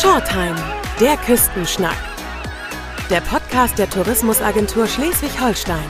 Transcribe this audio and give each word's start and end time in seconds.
Shortheim, 0.00 0.56
der 0.98 1.14
Küstenschnack. 1.18 1.98
Der 3.10 3.20
Podcast 3.20 3.78
der 3.78 3.90
Tourismusagentur 3.90 4.86
Schleswig-Holstein. 4.86 5.84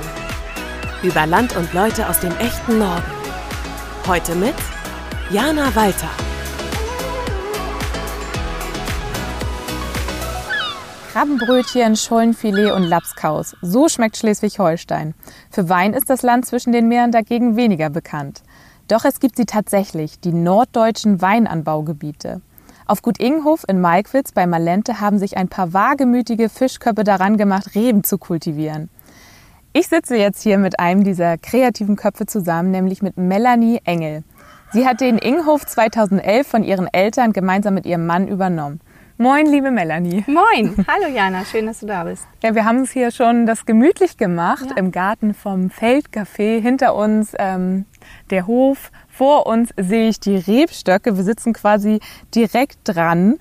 Über 1.04 1.26
Land 1.26 1.54
und 1.56 1.72
Leute 1.72 2.08
aus 2.08 2.18
dem 2.18 2.36
echten 2.38 2.80
Norden. 2.80 3.04
Heute 4.08 4.34
mit 4.34 4.56
Jana 5.30 5.72
Walter. 5.76 6.10
Krabbenbrötchen, 11.12 11.94
Schollenfilet 11.94 12.72
und 12.72 12.82
Lapskaus. 12.82 13.54
So 13.62 13.88
schmeckt 13.88 14.16
Schleswig-Holstein. 14.16 15.14
Für 15.52 15.68
Wein 15.68 15.94
ist 15.94 16.10
das 16.10 16.22
Land 16.22 16.46
zwischen 16.46 16.72
den 16.72 16.88
Meeren 16.88 17.12
dagegen 17.12 17.54
weniger 17.54 17.90
bekannt. 17.90 18.42
Doch 18.88 19.04
es 19.04 19.20
gibt 19.20 19.36
sie 19.36 19.46
tatsächlich, 19.46 20.18
die 20.18 20.32
norddeutschen 20.32 21.22
Weinanbaugebiete. 21.22 22.40
Auf 22.90 23.02
Gut 23.02 23.20
Inghof 23.20 23.62
in 23.68 23.80
Malkwitz 23.80 24.32
bei 24.32 24.48
Malente 24.48 25.00
haben 25.00 25.20
sich 25.20 25.36
ein 25.36 25.46
paar 25.46 25.72
wagemütige 25.72 26.48
Fischköppe 26.48 27.04
daran 27.04 27.36
gemacht, 27.36 27.76
Reben 27.76 28.02
zu 28.02 28.18
kultivieren. 28.18 28.88
Ich 29.72 29.86
sitze 29.86 30.16
jetzt 30.16 30.42
hier 30.42 30.58
mit 30.58 30.80
einem 30.80 31.04
dieser 31.04 31.38
kreativen 31.38 31.94
Köpfe 31.94 32.26
zusammen, 32.26 32.72
nämlich 32.72 33.00
mit 33.00 33.16
Melanie 33.16 33.80
Engel. 33.84 34.24
Sie 34.72 34.88
hat 34.88 35.00
den 35.00 35.18
Inghof 35.18 35.64
2011 35.64 36.44
von 36.48 36.64
ihren 36.64 36.92
Eltern 36.92 37.32
gemeinsam 37.32 37.74
mit 37.74 37.86
ihrem 37.86 38.06
Mann 38.06 38.26
übernommen. 38.26 38.80
Moin, 39.18 39.46
liebe 39.46 39.70
Melanie. 39.70 40.24
Moin. 40.26 40.74
Hallo 40.88 41.14
Jana, 41.14 41.44
schön, 41.44 41.66
dass 41.66 41.78
du 41.80 41.86
da 41.86 42.02
bist. 42.02 42.26
Ja, 42.42 42.56
wir 42.56 42.64
haben 42.64 42.78
es 42.82 42.90
hier 42.90 43.12
schon 43.12 43.46
das 43.46 43.66
gemütlich 43.66 44.16
gemacht 44.16 44.64
Ja. 44.70 44.76
im 44.78 44.90
Garten 44.90 45.34
vom 45.34 45.68
Feldcafé. 45.70 46.60
Hinter 46.60 46.96
uns 46.96 47.34
ähm, 47.38 47.84
der 48.30 48.48
Hof, 48.48 48.90
vor 49.20 49.46
uns 49.46 49.68
sehe 49.76 50.08
ich 50.08 50.18
die 50.18 50.36
Rebstöcke. 50.36 51.14
Wir 51.14 51.24
sitzen 51.24 51.52
quasi 51.52 52.00
direkt 52.34 52.78
dran. 52.84 53.36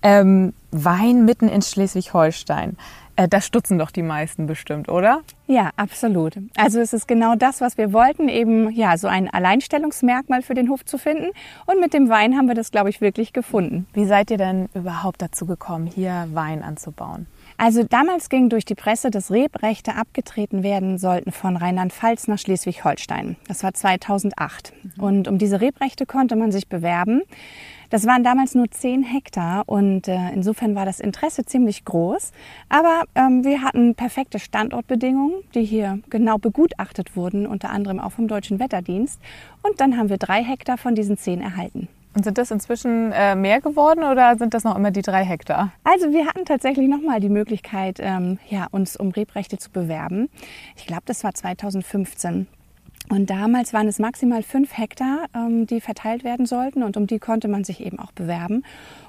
Ähm, 0.00 0.52
Wein 0.70 1.24
mitten 1.24 1.48
in 1.48 1.60
Schleswig-Holstein. 1.60 2.76
Äh, 3.16 3.26
das 3.26 3.44
stutzen 3.44 3.76
doch 3.76 3.90
die 3.90 4.04
meisten 4.04 4.46
bestimmt, 4.46 4.88
oder? 4.88 5.22
Ja, 5.48 5.70
absolut. 5.74 6.34
Also 6.56 6.78
es 6.78 6.92
ist 6.92 7.08
genau 7.08 7.34
das, 7.34 7.60
was 7.60 7.76
wir 7.76 7.92
wollten, 7.92 8.28
eben 8.28 8.70
ja 8.70 8.96
so 8.96 9.08
ein 9.08 9.28
Alleinstellungsmerkmal 9.28 10.42
für 10.42 10.54
den 10.54 10.70
Hof 10.70 10.84
zu 10.84 10.98
finden. 10.98 11.32
Und 11.66 11.80
mit 11.80 11.94
dem 11.94 12.08
Wein 12.08 12.36
haben 12.36 12.46
wir 12.46 12.54
das, 12.54 12.70
glaube 12.70 12.90
ich, 12.90 13.00
wirklich 13.00 13.32
gefunden. 13.32 13.88
Wie 13.92 14.04
seid 14.04 14.30
ihr 14.30 14.38
denn 14.38 14.68
überhaupt 14.72 15.20
dazu 15.20 15.46
gekommen, 15.46 15.88
hier 15.88 16.28
Wein 16.32 16.62
anzubauen? 16.62 17.26
Also 17.56 17.84
damals 17.84 18.28
ging 18.28 18.48
durch 18.48 18.64
die 18.64 18.74
Presse, 18.74 19.10
dass 19.10 19.30
Rebrechte 19.30 19.94
abgetreten 19.94 20.62
werden 20.62 20.98
sollten 20.98 21.30
von 21.30 21.56
Rheinland-Pfalz 21.56 22.26
nach 22.26 22.38
Schleswig-Holstein. 22.38 23.36
Das 23.46 23.62
war 23.62 23.72
2008. 23.72 24.72
Und 24.98 25.28
um 25.28 25.38
diese 25.38 25.60
Rebrechte 25.60 26.04
konnte 26.04 26.34
man 26.36 26.50
sich 26.50 26.68
bewerben. 26.68 27.22
Das 27.90 28.06
waren 28.06 28.24
damals 28.24 28.56
nur 28.56 28.68
10 28.68 29.04
Hektar 29.04 29.62
und 29.66 30.08
äh, 30.08 30.32
insofern 30.32 30.74
war 30.74 30.84
das 30.84 30.98
Interesse 30.98 31.44
ziemlich 31.44 31.84
groß. 31.84 32.32
Aber 32.68 33.04
ähm, 33.14 33.44
wir 33.44 33.62
hatten 33.62 33.94
perfekte 33.94 34.40
Standortbedingungen, 34.40 35.44
die 35.54 35.64
hier 35.64 36.00
genau 36.10 36.38
begutachtet 36.38 37.14
wurden, 37.14 37.46
unter 37.46 37.70
anderem 37.70 38.00
auch 38.00 38.10
vom 38.10 38.26
Deutschen 38.26 38.58
Wetterdienst. 38.58 39.20
Und 39.62 39.80
dann 39.80 39.96
haben 39.96 40.08
wir 40.08 40.18
drei 40.18 40.42
Hektar 40.42 40.76
von 40.76 40.96
diesen 40.96 41.16
10 41.16 41.40
erhalten. 41.40 41.88
Und 42.14 42.24
sind 42.24 42.38
das 42.38 42.50
inzwischen 42.50 43.12
äh, 43.12 43.34
mehr 43.34 43.60
geworden 43.60 44.04
oder 44.04 44.36
sind 44.38 44.54
das 44.54 44.62
noch 44.62 44.76
immer 44.76 44.92
die 44.92 45.02
drei 45.02 45.24
Hektar? 45.24 45.72
Also 45.82 46.12
wir 46.12 46.26
hatten 46.26 46.44
tatsächlich 46.44 46.88
nochmal 46.88 47.20
die 47.20 47.28
Möglichkeit, 47.28 47.98
ähm, 48.00 48.38
ja, 48.48 48.68
uns 48.70 48.96
um 48.96 49.10
Rebrechte 49.10 49.58
zu 49.58 49.70
bewerben. 49.70 50.28
Ich 50.76 50.86
glaube, 50.86 51.02
das 51.06 51.24
war 51.24 51.34
2015. 51.34 52.46
Und 53.10 53.28
damals 53.28 53.74
waren 53.74 53.86
es 53.86 53.98
maximal 53.98 54.42
fünf 54.42 54.78
Hektar, 54.78 55.26
ähm, 55.34 55.66
die 55.66 55.80
verteilt 55.80 56.24
werden 56.24 56.46
sollten 56.46 56.82
und 56.82 56.96
um 56.96 57.06
die 57.06 57.18
konnte 57.18 57.48
man 57.48 57.62
sich 57.62 57.84
eben 57.84 57.98
auch 57.98 58.12
bewerben. 58.12 58.64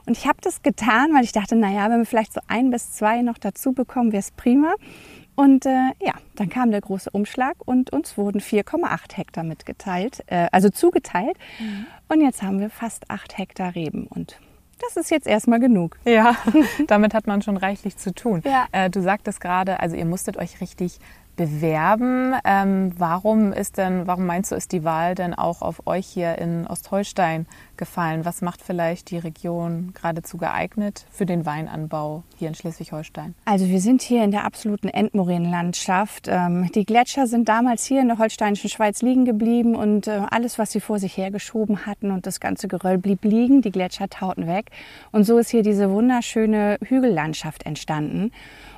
Und 0.06 0.18
ich 0.18 0.28
habe 0.28 0.38
das 0.42 0.64
getan, 0.64 1.14
weil 1.14 1.24
ich 1.24 1.32
dachte, 1.32 1.56
naja, 1.56 1.90
wenn 1.90 2.00
wir 2.00 2.06
vielleicht 2.06 2.34
so 2.34 2.42
ein 2.48 2.72
bis 2.72 2.92
zwei 2.92 3.22
noch 3.22 3.38
dazu 3.38 3.72
bekommen, 3.72 4.12
wäre 4.12 4.20
es 4.20 4.32
prima. 4.32 4.74
Und 5.36 5.66
äh, 5.66 5.92
ja, 6.00 6.14
dann 6.36 6.50
kam 6.50 6.72
der 6.72 6.82
große 6.82 7.10
Umschlag 7.10 7.56
und 7.66 7.92
uns 7.92 8.18
wurden 8.18 8.40
4,8 8.40 9.16
Hektar 9.16 9.44
mitgeteilt, 9.44 10.24
äh, 10.28 10.48
also 10.52 10.70
zugeteilt. 10.70 11.38
Und 12.08 12.22
jetzt 12.22 12.42
haben 12.42 12.60
wir 12.60 12.70
fast 12.70 13.10
acht 13.10 13.38
Hektar 13.38 13.76
Reben 13.76 14.08
und 14.08 14.40
das 14.80 14.98
ist 14.98 15.10
jetzt 15.10 15.26
erstmal 15.26 15.60
genug. 15.60 15.98
Ja, 16.06 16.36
damit 16.88 17.14
hat 17.14 17.28
man 17.28 17.42
schon 17.42 17.58
reichlich 17.58 17.98
zu 17.98 18.14
tun. 18.14 18.42
Ja. 18.46 18.68
Äh, 18.72 18.90
du 18.90 19.02
sagtest 19.02 19.40
gerade, 19.40 19.80
also 19.80 19.96
ihr 19.96 20.06
musstet 20.06 20.38
euch 20.38 20.60
richtig 20.62 21.00
bewerben. 21.36 22.34
Ähm, 22.44 22.92
warum 22.98 23.54
ist 23.54 23.78
denn, 23.78 24.08
warum 24.08 24.26
meinst 24.26 24.52
du, 24.52 24.56
ist 24.56 24.72
die 24.72 24.84
Wahl 24.84 25.16
denn 25.16 25.34
auch 25.34 25.62
auf 25.62 25.86
euch 25.86 26.06
hier 26.08 26.38
in 26.38 26.68
Ostholstein 26.68 27.46
gefallen? 27.78 28.26
Was 28.26 28.42
macht 28.42 28.62
vielleicht 28.62 29.12
die 29.12 29.18
Region 29.18 29.94
geradezu 29.94 30.38
geeignet 30.38 31.06
für 31.12 31.26
den 31.26 31.46
Weinanbau 31.46 32.24
hier 32.38 32.48
in 32.48 32.56
Schleswig-Holstein? 32.56 33.36
Also 33.46 33.68
wir 33.68 33.82
sind 33.82 34.02
hier 34.02 34.24
in 34.24 34.32
der 34.32 34.46
absoluten 34.46 34.88
Endmoränenlandschaft. 34.88 36.28
Ähm, 36.30 36.72
die 36.74 36.86
Gletscher 36.86 37.28
sind 37.28 37.50
damals 37.50 37.86
hier 37.86 38.02
in 38.02 38.08
der 38.08 38.18
holsteinischen 38.18 38.70
Schweiz 38.70 39.02
liegen 39.02 39.26
geblieben 39.26 39.76
und 39.76 40.08
äh, 40.08 40.22
alles, 40.30 40.58
was 40.58 40.72
sie 40.72 40.80
vor 40.80 41.00
sich 41.00 41.18
hergeschoben 41.18 41.86
hatten 41.86 42.12
und 42.12 42.26
das 42.26 42.40
ganze 42.40 42.68
Geröll 42.68 42.98
blieb 42.98 43.24
liegen. 43.24 43.62
Die 43.62 43.72
Gletscher 43.72 44.10
tauten 44.10 44.48
weg 44.48 44.72
und 45.12 45.24
so 45.24 45.38
ist 45.38 45.50
hier 45.50 45.64
diese 45.64 45.90
wunderschöne 45.90 46.78
Hügellandschaft 46.82 47.66
entstanden. 47.66 48.32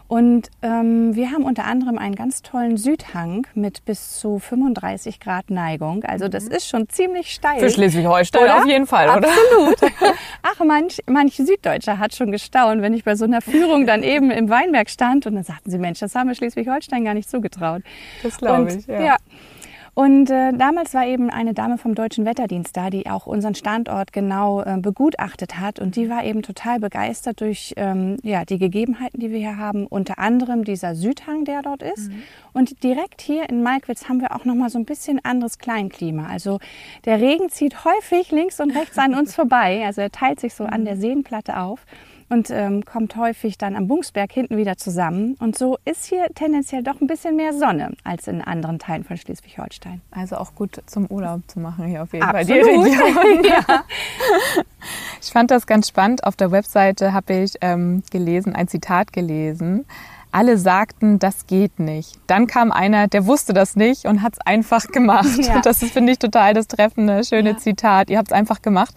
Und 0.07 0.49
ähm, 0.61 1.15
wir 1.15 1.31
haben 1.31 1.43
unter 1.43 1.65
anderem 1.65 1.97
einen 1.97 2.15
ganz 2.15 2.41
tollen 2.41 2.77
Südhang 2.77 3.45
mit 3.55 3.83
bis 3.83 4.19
zu 4.19 4.39
35 4.39 5.19
Grad 5.19 5.49
Neigung. 5.49 6.03
Also 6.05 6.29
das 6.29 6.45
ist 6.45 6.67
schon 6.67 6.87
ziemlich 6.87 7.33
steil. 7.33 7.59
Für 7.59 7.69
Schleswig-Holstein 7.69 8.49
auf 8.49 8.65
jeden 8.65 8.87
Fall, 8.87 9.09
oder? 9.09 9.27
Absolut. 9.27 9.75
Ach, 10.43 10.65
manch, 10.65 10.99
manch 11.07 11.35
Süddeutscher 11.35 11.99
hat 11.99 12.15
schon 12.15 12.31
gestaunt, 12.31 12.81
wenn 12.81 12.93
ich 12.93 13.03
bei 13.03 13.15
so 13.15 13.25
einer 13.25 13.41
Führung 13.41 13.85
dann 13.85 14.01
eben 14.01 14.31
im 14.31 14.49
Weinberg 14.49 14.89
stand 14.89 15.25
und 15.25 15.35
dann 15.35 15.43
sagten 15.43 15.71
sie, 15.71 15.77
Mensch, 15.77 15.99
das 15.99 16.15
haben 16.15 16.29
wir 16.29 16.35
Schleswig-Holstein 16.35 17.03
gar 17.03 17.13
nicht 17.13 17.29
zugetraut. 17.29 17.81
Das 18.23 18.37
glaube 18.37 18.71
ich, 18.71 18.87
ja. 18.87 19.01
ja. 19.01 19.17
Und 19.97 20.29
äh, 20.29 20.53
damals 20.53 20.93
war 20.93 21.07
eben 21.07 21.31
eine 21.31 21.55
Dame 21.55 21.79
vom 21.79 21.95
Deutschen 21.95 22.23
Wetterdienst 22.23 22.77
da, 22.77 22.91
die 22.91 23.09
auch 23.09 23.25
unseren 23.25 23.55
Standort 23.55 24.13
genau 24.13 24.61
äh, 24.61 24.77
begutachtet 24.79 25.59
hat. 25.59 25.79
Und 25.79 25.95
die 25.95 26.07
war 26.07 26.23
eben 26.23 26.43
total 26.43 26.79
begeistert 26.79 27.41
durch 27.41 27.73
ähm, 27.77 28.17
ja, 28.21 28.45
die 28.45 28.59
Gegebenheiten, 28.59 29.19
die 29.19 29.31
wir 29.31 29.39
hier 29.39 29.57
haben. 29.57 29.87
Unter 29.87 30.19
anderem 30.19 30.65
dieser 30.65 30.93
Südhang, 30.93 31.45
der 31.45 31.63
dort 31.63 31.81
ist. 31.81 32.11
Und 32.53 32.83
direkt 32.83 33.21
hier 33.21 33.49
in 33.49 33.63
Malkwitz 33.63 34.07
haben 34.07 34.21
wir 34.21 34.35
auch 34.35 34.45
nochmal 34.45 34.69
so 34.69 34.77
ein 34.77 34.85
bisschen 34.85 35.19
anderes 35.25 35.57
Kleinklima. 35.57 36.27
Also 36.27 36.59
der 37.05 37.19
Regen 37.19 37.49
zieht 37.49 37.83
häufig 37.83 38.29
links 38.29 38.59
und 38.59 38.77
rechts 38.77 38.99
an 38.99 39.15
uns 39.15 39.33
vorbei. 39.33 39.81
Also 39.83 40.01
er 40.01 40.11
teilt 40.11 40.39
sich 40.39 40.53
so 40.53 40.65
an 40.65 40.85
der 40.85 40.97
Seenplatte 40.97 41.57
auf 41.57 41.87
und 42.29 42.49
ähm, 42.49 42.83
kommt 42.83 43.15
häufig 43.15 43.57
dann 43.57 43.75
am 43.75 43.87
Bungsberg 43.87 44.31
hinten 44.31 44.57
wieder 44.57 44.77
zusammen. 44.77 45.35
Und 45.39 45.57
so 45.57 45.77
ist 45.85 46.05
hier 46.05 46.27
tendenziell 46.35 46.83
doch 46.83 46.99
ein 46.99 47.07
bisschen 47.07 47.35
mehr 47.35 47.53
Sonne 47.53 47.91
als 48.03 48.27
in 48.27 48.41
anderen 48.41 48.79
Teilen 48.79 49.03
von 49.03 49.17
Schleswig-Holstein. 49.17 50.01
Also 50.11 50.37
auch 50.37 50.53
gut 50.55 50.81
zum 50.87 51.05
Urlaub 51.07 51.41
zu 51.47 51.59
machen 51.59 51.85
hier 51.85 52.03
auf 52.03 52.13
jeden 52.13 52.25
Absolut. 52.25 52.47
Fall. 52.47 52.83
Die 52.83 52.89
Region. 52.89 53.43
ja. 53.67 53.83
Ich 55.21 55.31
fand 55.31 55.51
das 55.51 55.67
ganz 55.67 55.87
spannend. 55.87 56.23
Auf 56.23 56.35
der 56.35 56.51
Webseite 56.51 57.13
habe 57.13 57.33
ich 57.33 57.53
ähm, 57.61 58.03
gelesen, 58.11 58.55
ein 58.55 58.67
Zitat 58.67 59.13
gelesen. 59.13 59.85
Alle 60.31 60.57
sagten, 60.57 61.19
das 61.19 61.47
geht 61.47 61.79
nicht. 61.79 62.19
Dann 62.27 62.47
kam 62.47 62.71
einer, 62.71 63.07
der 63.07 63.25
wusste 63.25 63.53
das 63.53 63.75
nicht 63.75 64.05
und 64.05 64.21
hat 64.21 64.33
es 64.33 64.39
einfach 64.41 64.87
gemacht. 64.87 65.37
Ja. 65.39 65.61
Das 65.63 65.81
ist, 65.81 65.93
finde 65.93 66.11
ich, 66.11 66.19
total 66.19 66.53
das 66.53 66.67
treffende, 66.67 67.23
schöne 67.23 67.51
Ja. 67.51 67.57
Zitat. 67.57 68.09
Ihr 68.09 68.17
habt 68.17 68.27
es 68.27 68.33
einfach 68.33 68.61
gemacht. 68.61 68.93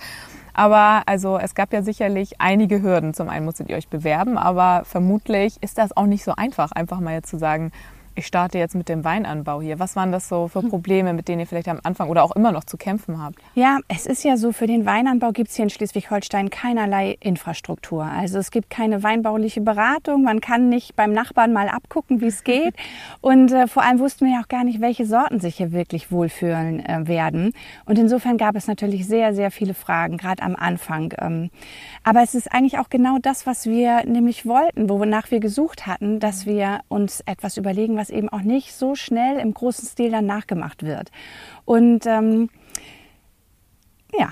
Aber 0.53 1.03
also 1.07 1.39
es 1.39 1.55
gab 1.55 1.73
ja 1.73 1.83
sicherlich 1.83 2.41
einige 2.41 2.83
Hürden. 2.83 3.15
Zum 3.15 3.29
einen 3.29 3.45
musstet 3.45 3.69
ihr 3.69 3.77
euch 3.77 3.89
bewerben, 3.89 4.39
aber 4.39 4.85
vermutlich 4.85 5.63
ist 5.63 5.79
das 5.79 5.97
auch 5.97 6.07
nicht 6.07 6.25
so 6.25 6.33
einfach, 6.37 6.73
einfach 6.73 7.01
mal 7.01 7.15
jetzt 7.15 7.31
zu 7.31 7.39
sagen, 7.39 7.73
ich 8.21 8.27
starte 8.27 8.59
jetzt 8.59 8.75
mit 8.75 8.89
dem 8.89 9.03
Weinanbau 9.03 9.61
hier. 9.61 9.79
Was 9.79 9.97
waren 9.97 10.13
das 10.13 10.29
so 10.29 10.49
für 10.49 10.63
Probleme, 10.63 11.15
mit 11.15 11.27
denen 11.27 11.41
ihr 11.41 11.47
vielleicht 11.47 11.69
am 11.69 11.81
Anfang 11.83 12.09
oder 12.09 12.23
auch 12.23 12.33
immer 12.33 12.53
noch 12.53 12.65
zu 12.65 12.77
kämpfen 12.77 13.21
habt? 13.21 13.39
Ja, 13.55 13.79
es 13.89 14.05
ist 14.05 14.25
ja 14.25 14.37
so, 14.37 14.53
für 14.53 14.67
den 14.67 14.85
Weinanbau 14.85 15.33
gibt 15.33 15.49
es 15.49 15.57
hier 15.57 15.63
in 15.65 15.71
Schleswig-Holstein 15.71 16.51
keinerlei 16.51 17.17
Infrastruktur. 17.21 18.05
Also 18.05 18.39
es 18.39 18.51
gibt 18.51 18.69
keine 18.69 19.03
weinbauliche 19.03 19.63
Beratung, 19.63 20.23
man 20.23 20.43
kann 20.43 20.69
nicht 20.69 20.97
beim 20.97 21.13
Nachbarn 21.13 21.55
mal 21.55 21.69
abgucken, 21.69 22.21
wie 22.21 22.27
es 22.27 22.45
geht. 22.45 22.75
Und 23.23 23.53
äh, 23.53 23.67
vor 23.67 23.83
allem 23.83 23.99
wussten 23.99 24.27
wir 24.27 24.35
ja 24.35 24.41
auch 24.43 24.49
gar 24.49 24.65
nicht, 24.65 24.83
welche 24.83 25.07
Sorten 25.07 25.41
sich 25.41 25.57
hier 25.57 25.73
wirklich 25.73 26.13
wohlfühlen 26.13 26.85
äh, 26.85 27.09
werden. 27.09 27.55
Und 27.87 27.99
insofern 27.99 28.37
gab 28.37 28.55
es 28.55 28.67
natürlich 28.67 29.07
sehr, 29.07 29.35
sehr 29.35 29.51
viele 29.51 29.73
Fragen, 29.73 30.19
gerade 30.19 30.43
am 30.43 30.57
Anfang. 30.57 31.15
Ähm, 31.19 31.51
aber 32.05 32.23
es 32.23 32.35
ist 32.35 32.53
eigentlich 32.53 32.79
auch 32.79 32.91
genau 32.91 33.17
das, 33.21 33.47
was 33.47 33.65
wir 33.65 34.05
nämlich 34.05 34.45
wollten, 34.45 34.91
wonach 34.91 35.31
wir 35.31 35.41
gesucht 35.41 35.87
hatten, 35.87 36.21
dass 36.21 36.45
wir 36.45 36.81
uns 36.89 37.23
etwas 37.25 37.57
überlegen, 37.57 37.97
was 37.97 38.10
eben 38.11 38.29
auch 38.29 38.43
nicht 38.43 38.75
so 38.75 38.95
schnell 38.95 39.39
im 39.39 39.55
großen 39.55 39.87
Stil 39.89 40.11
dann 40.11 40.27
nachgemacht 40.27 40.83
wird. 40.83 41.11
Und 41.65 42.07
ähm, 42.07 42.51
ja, 44.19 44.31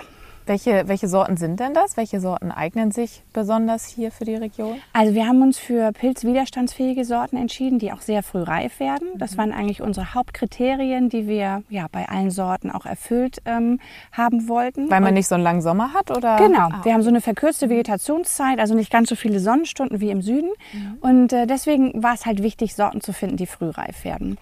Welche, 0.49 0.89
welche 0.89 1.09
Sorten 1.09 1.37
sind 1.37 1.61
denn 1.61 1.75
das? 1.75 1.99
Welche 1.99 2.21
Sorten 2.21 2.51
eignen 2.51 2.91
sich 2.91 3.23
besonders 3.35 3.87
hier 3.87 4.11
für 4.11 4.25
die 4.25 4.35
Region? 4.35 4.81
Also 4.95 5.15
wir 5.15 5.27
haben 5.27 5.43
uns 5.43 5.59
für 5.59 5.93
pilzwiderstandsfähige 5.93 7.05
Sorten 7.05 7.37
entschieden, 7.37 7.79
die 7.79 7.93
auch 7.93 8.01
sehr 8.01 8.23
früh 8.23 8.41
reif 8.41 8.81
werden. 8.81 9.09
Das 9.17 9.37
waren 9.37 9.53
eigentlich 9.53 9.83
unsere 9.83 10.15
Hauptkriterien, 10.15 11.11
die 11.11 11.29
wir 11.29 11.63
ja 11.69 11.87
bei 11.93 12.09
allen 12.09 12.31
Sorten 12.31 12.71
auch 12.71 12.87
erfüllt 12.87 13.43
ähm, 13.45 13.79
haben 14.11 14.49
wollten. 14.49 14.91
Weil 14.91 15.01
man 15.01 15.11
Und 15.11 15.15
nicht 15.15 15.29
so 15.29 15.35
einen 15.35 15.45
langen 15.45 15.61
Sommer 15.61 15.93
hat, 15.93 16.11
oder? 16.11 16.39
Genau. 16.39 16.69
Ah. 16.71 16.81
Wir 16.83 16.95
haben 16.95 17.03
so 17.03 17.11
eine 17.11 17.21
verkürzte 17.21 17.69
Vegetationszeit, 17.69 18.59
also 18.59 18.75
nicht 18.75 18.91
ganz 18.91 19.11
so 19.11 19.17
viele 19.17 19.41
Sonnenstunden 19.41 20.01
wie 20.01 20.11
im 20.11 20.23
Süden. 20.23 20.49
Mhm. 20.73 20.97
Und 21.03 21.33
äh, 21.35 21.47
deswegen 21.47 22.03
war 22.03 22.15
es 22.15 22.25
halt 22.25 22.43
wichtig, 22.43 22.75
Sorten 22.75 23.03
zu 23.03 23.13
finden, 23.13 23.37
die 23.37 23.47
früh 23.47 23.69
reif 23.69 24.03
werden. 24.03 24.39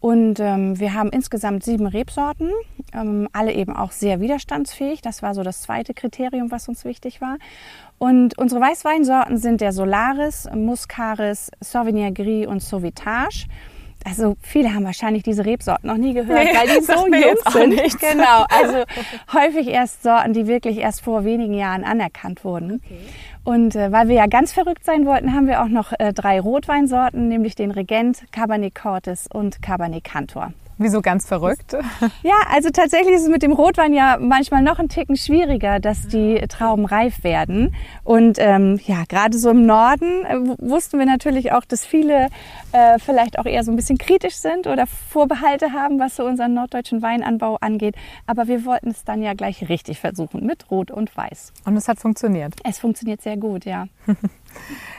Und 0.00 0.38
ähm, 0.38 0.78
wir 0.78 0.94
haben 0.94 1.10
insgesamt 1.10 1.64
sieben 1.64 1.86
Rebsorten, 1.86 2.50
ähm, 2.94 3.28
alle 3.32 3.52
eben 3.52 3.74
auch 3.74 3.90
sehr 3.90 4.20
widerstandsfähig. 4.20 5.02
Das 5.02 5.22
war 5.22 5.34
so 5.34 5.42
das 5.42 5.62
zweite 5.62 5.92
Kriterium, 5.92 6.52
was 6.52 6.68
uns 6.68 6.84
wichtig 6.84 7.20
war. 7.20 7.36
Und 7.98 8.38
unsere 8.38 8.60
Weißweinsorten 8.60 9.38
sind 9.38 9.60
der 9.60 9.72
Solaris, 9.72 10.48
Muscaris, 10.54 11.50
Sauvignon 11.60 12.14
Gris 12.14 12.46
und 12.46 12.62
Sauvitage. 12.62 13.46
Also 14.04 14.36
viele 14.40 14.74
haben 14.74 14.84
wahrscheinlich 14.84 15.22
diese 15.22 15.44
Rebsorten 15.44 15.88
noch 15.88 15.96
nie 15.96 16.14
gehört, 16.14 16.44
nee, 16.44 16.56
weil 16.56 16.78
die 16.78 16.84
so 16.84 17.06
jung 17.06 17.36
sind. 17.52 17.68
Nichts. 17.70 17.98
Genau, 18.00 18.44
also 18.50 18.84
häufig 19.32 19.68
erst 19.68 20.02
Sorten, 20.02 20.32
die 20.32 20.46
wirklich 20.46 20.78
erst 20.78 21.00
vor 21.00 21.24
wenigen 21.24 21.54
Jahren 21.54 21.84
anerkannt 21.84 22.44
wurden. 22.44 22.80
Okay. 22.84 22.98
Und 23.44 23.76
äh, 23.76 23.90
weil 23.92 24.08
wir 24.08 24.16
ja 24.16 24.26
ganz 24.26 24.52
verrückt 24.52 24.84
sein 24.84 25.06
wollten, 25.06 25.32
haben 25.32 25.46
wir 25.46 25.62
auch 25.62 25.68
noch 25.68 25.92
äh, 25.98 26.12
drei 26.12 26.40
Rotweinsorten, 26.40 27.28
nämlich 27.28 27.54
den 27.54 27.70
Regent, 27.70 28.24
Cabernet 28.30 28.74
Cortes 28.74 29.26
und 29.32 29.62
Cabernet 29.62 30.04
Cantor. 30.04 30.52
Wieso 30.78 31.02
ganz 31.02 31.26
verrückt? 31.26 31.76
Ja, 32.22 32.34
also 32.52 32.70
tatsächlich 32.70 33.14
ist 33.16 33.22
es 33.22 33.28
mit 33.28 33.42
dem 33.42 33.52
Rotwein 33.52 33.92
ja 33.92 34.16
manchmal 34.20 34.62
noch 34.62 34.78
ein 34.78 34.88
Ticken 34.88 35.16
schwieriger, 35.16 35.80
dass 35.80 36.06
die 36.06 36.38
Trauben 36.48 36.84
reif 36.86 37.24
werden. 37.24 37.74
Und 38.04 38.38
ähm, 38.38 38.80
ja, 38.86 39.02
gerade 39.08 39.36
so 39.36 39.50
im 39.50 39.66
Norden 39.66 40.24
äh, 40.24 40.36
wussten 40.58 40.98
wir 40.98 41.06
natürlich 41.06 41.52
auch, 41.52 41.64
dass 41.64 41.84
viele 41.84 42.28
äh, 42.72 42.98
vielleicht 42.98 43.38
auch 43.38 43.46
eher 43.46 43.64
so 43.64 43.72
ein 43.72 43.76
bisschen 43.76 43.98
kritisch 43.98 44.36
sind 44.36 44.66
oder 44.66 44.86
Vorbehalte 44.86 45.72
haben, 45.72 45.98
was 45.98 46.16
so 46.16 46.24
unseren 46.24 46.54
norddeutschen 46.54 47.02
Weinanbau 47.02 47.56
angeht. 47.60 47.96
Aber 48.26 48.46
wir 48.46 48.64
wollten 48.64 48.90
es 48.90 49.04
dann 49.04 49.22
ja 49.22 49.34
gleich 49.34 49.68
richtig 49.68 49.98
versuchen 49.98 50.46
mit 50.46 50.70
Rot 50.70 50.90
und 50.90 51.16
Weiß. 51.16 51.52
Und 51.64 51.76
es 51.76 51.88
hat 51.88 51.98
funktioniert. 51.98 52.54
Es 52.64 52.78
funktioniert 52.78 53.20
sehr 53.22 53.36
gut, 53.36 53.64
ja. 53.64 53.86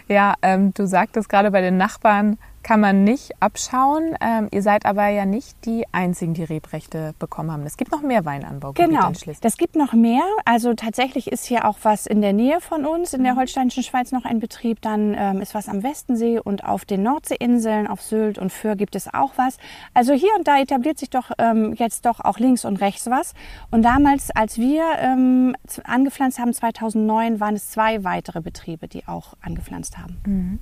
ja, 0.08 0.36
ähm, 0.42 0.74
du 0.74 0.86
sagtest 0.88 1.30
gerade 1.30 1.52
bei 1.52 1.62
den 1.62 1.78
Nachbarn, 1.78 2.38
kann 2.64 2.80
man 2.80 3.04
nicht 3.04 3.32
abschauen. 3.42 4.16
Ähm, 4.22 4.48
ihr 4.52 4.62
seid 4.62 4.86
aber 4.86 5.08
ja 5.08 5.26
nicht 5.26 5.66
die 5.66 5.86
Einzigen, 5.92 6.34
die 6.34 6.44
Rebrechte 6.44 7.14
bekommen 7.20 7.52
haben. 7.52 7.64
Es 7.64 7.78
gibt 7.78 7.92
noch 7.92 8.02
mehr 8.02 8.26
Weinanbaugebiete 8.26 8.90
genau. 8.90 9.08
in 9.08 9.16
Schleswig. 9.16 9.42
Das 9.42 9.58
gibt 9.58 9.76
noch 9.76 9.94
mehr. 9.94 10.24
Also 10.46 10.74
tatsächlich 10.74 11.32
ist 11.32 11.46
hier 11.46 11.66
auch 11.66 11.78
was 11.84 12.06
in 12.06 12.22
der 12.22 12.34
Nähe 12.34 12.62
von 12.62 12.86
uns, 12.86 13.14
in 13.14 13.24
der 13.24 13.34
mhm. 13.34 13.40
holsteinischen 13.40 13.84
Schweiz 13.84 14.12
noch 14.12 14.26
ein 14.26 14.40
Betrieb. 14.40 14.82
Dann 14.82 15.16
ähm, 15.18 15.42
ist 15.42 15.56
was 15.56 15.70
am 15.70 15.84
Westensee 15.84 16.40
und 16.40 16.64
auf 16.64 16.86
den 16.86 17.04
Nordseeinseln, 17.04 17.88
auf 17.88 18.02
Sylt 18.02 18.38
und 18.38 18.52
Föhr 18.52 18.76
gibt 18.76 18.96
es 18.96 19.14
auch 19.14 19.34
was. 19.38 19.58
Also 19.94 20.14
hier 20.14 20.32
und 20.38 20.48
da 20.48 20.60
etabliert 20.60 21.00
sich 21.00 21.10
doch 21.10 21.32
ähm, 21.38 21.74
jetzt 21.78 22.06
doch 22.06 22.20
auch 22.20 22.40
links 22.40 22.66
und 22.66 22.82
rechts 22.82 23.08
was. 23.08 23.34
Und 23.72 23.84
damals, 23.84 24.32
als 24.32 24.58
wir 24.58 24.84
ähm, 25.00 25.56
angepflanzt 25.84 26.40
haben, 26.40 26.54
2009, 26.54 27.40
waren 27.40 27.56
es 27.56 27.70
zwei 27.70 28.04
weitere 28.04 28.42
Betriebe, 28.42 28.88
die 28.88 29.08
auch 29.08 29.34
angepflanzt 29.42 29.98
haben. 29.98 30.18
Mhm. 30.26 30.60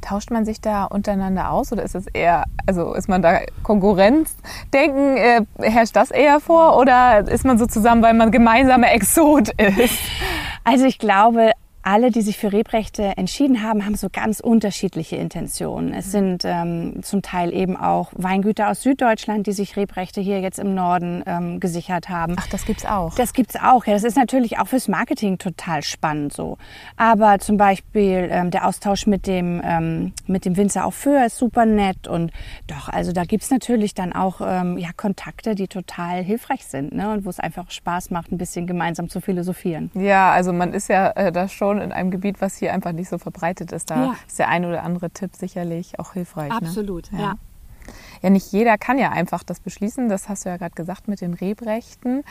Tauscht 0.00 0.30
man 0.30 0.44
sich 0.44 0.60
da 0.60 0.84
untereinander 0.84 1.50
aus 1.50 1.72
oder 1.72 1.82
ist 1.82 1.94
es 1.94 2.06
eher, 2.06 2.44
also 2.66 2.94
ist 2.94 3.08
man 3.08 3.20
da 3.20 3.40
Konkurrenzdenken, 3.62 5.16
äh, 5.16 5.42
herrscht 5.60 5.96
das 5.96 6.10
eher 6.10 6.40
vor 6.40 6.78
oder 6.78 7.26
ist 7.28 7.44
man 7.44 7.58
so 7.58 7.66
zusammen, 7.66 8.02
weil 8.02 8.14
man 8.14 8.30
gemeinsamer 8.30 8.92
Exot 8.92 9.48
ist? 9.58 9.98
Also 10.64 10.84
ich 10.84 10.98
glaube, 10.98 11.52
alle, 11.88 12.10
die 12.10 12.20
sich 12.20 12.36
für 12.36 12.52
Rebrechte 12.52 13.16
entschieden 13.16 13.62
haben, 13.62 13.86
haben 13.86 13.94
so 13.94 14.08
ganz 14.12 14.40
unterschiedliche 14.40 15.16
Intentionen. 15.16 15.94
Es 15.94 16.12
sind 16.12 16.42
ähm, 16.44 17.02
zum 17.02 17.22
Teil 17.22 17.54
eben 17.54 17.78
auch 17.78 18.12
Weingüter 18.14 18.68
aus 18.68 18.82
Süddeutschland, 18.82 19.46
die 19.46 19.52
sich 19.52 19.74
Rebrechte 19.74 20.20
hier 20.20 20.40
jetzt 20.40 20.58
im 20.58 20.74
Norden 20.74 21.22
ähm, 21.26 21.60
gesichert 21.60 22.10
haben. 22.10 22.36
Ach, 22.38 22.46
das 22.48 22.66
gibt's 22.66 22.84
auch. 22.84 23.14
Das 23.14 23.32
gibt's 23.32 23.56
auch. 23.56 23.86
Ja, 23.86 23.94
das 23.94 24.04
ist 24.04 24.18
natürlich 24.18 24.58
auch 24.58 24.68
fürs 24.68 24.86
Marketing 24.86 25.38
total 25.38 25.82
spannend 25.82 26.34
so. 26.34 26.58
Aber 26.98 27.38
zum 27.38 27.56
Beispiel 27.56 28.28
ähm, 28.30 28.50
der 28.50 28.66
Austausch 28.66 29.06
mit 29.06 29.26
dem 29.26 29.62
ähm, 29.64 30.12
mit 30.26 30.44
dem 30.44 30.58
Winzer 30.58 30.84
auf 30.84 30.94
Föhr 30.94 31.24
ist 31.24 31.38
super 31.38 31.64
nett 31.64 32.06
und 32.06 32.32
doch, 32.66 32.90
also 32.90 33.12
da 33.12 33.24
gibt's 33.24 33.50
natürlich 33.50 33.94
dann 33.94 34.12
auch 34.12 34.42
ähm, 34.42 34.76
ja 34.76 34.90
Kontakte, 34.94 35.54
die 35.54 35.68
total 35.68 36.22
hilfreich 36.22 36.66
sind 36.66 36.92
ne? 36.92 37.10
und 37.10 37.24
wo 37.24 37.30
es 37.30 37.40
einfach 37.40 37.70
Spaß 37.70 38.10
macht, 38.10 38.30
ein 38.30 38.36
bisschen 38.36 38.66
gemeinsam 38.66 39.08
zu 39.08 39.22
philosophieren. 39.22 39.90
Ja, 39.94 40.32
also 40.32 40.52
man 40.52 40.74
ist 40.74 40.88
ja 40.88 41.12
äh, 41.12 41.32
da 41.32 41.48
schon 41.48 41.77
schon 41.78 41.90
in 41.90 41.92
einem 41.92 42.10
Gebiet, 42.10 42.40
was 42.40 42.56
hier 42.56 42.72
einfach 42.72 42.92
nicht 42.92 43.08
so 43.08 43.18
verbreitet 43.18 43.72
ist. 43.72 43.90
Da 43.90 44.06
ja. 44.06 44.16
ist 44.26 44.38
der 44.38 44.48
ein 44.48 44.64
oder 44.64 44.82
andere 44.82 45.10
Tipp 45.10 45.34
sicherlich 45.36 45.98
auch 45.98 46.12
hilfreich. 46.12 46.50
Ne? 46.50 46.56
Absolut, 46.56 47.12
ne? 47.12 47.18
ja. 47.18 47.24
ja. 47.24 47.34
Ja, 48.20 48.28
nicht 48.28 48.52
jeder 48.52 48.76
kann 48.76 48.98
ja 48.98 49.12
einfach 49.12 49.42
das 49.42 49.60
beschließen. 49.60 50.10
Das 50.10 50.28
hast 50.28 50.44
du 50.44 50.50
ja 50.50 50.58
gerade 50.58 50.74
gesagt 50.74 51.08
mit 51.08 51.22
den 51.22 51.32
Rebrechten. 51.32 52.22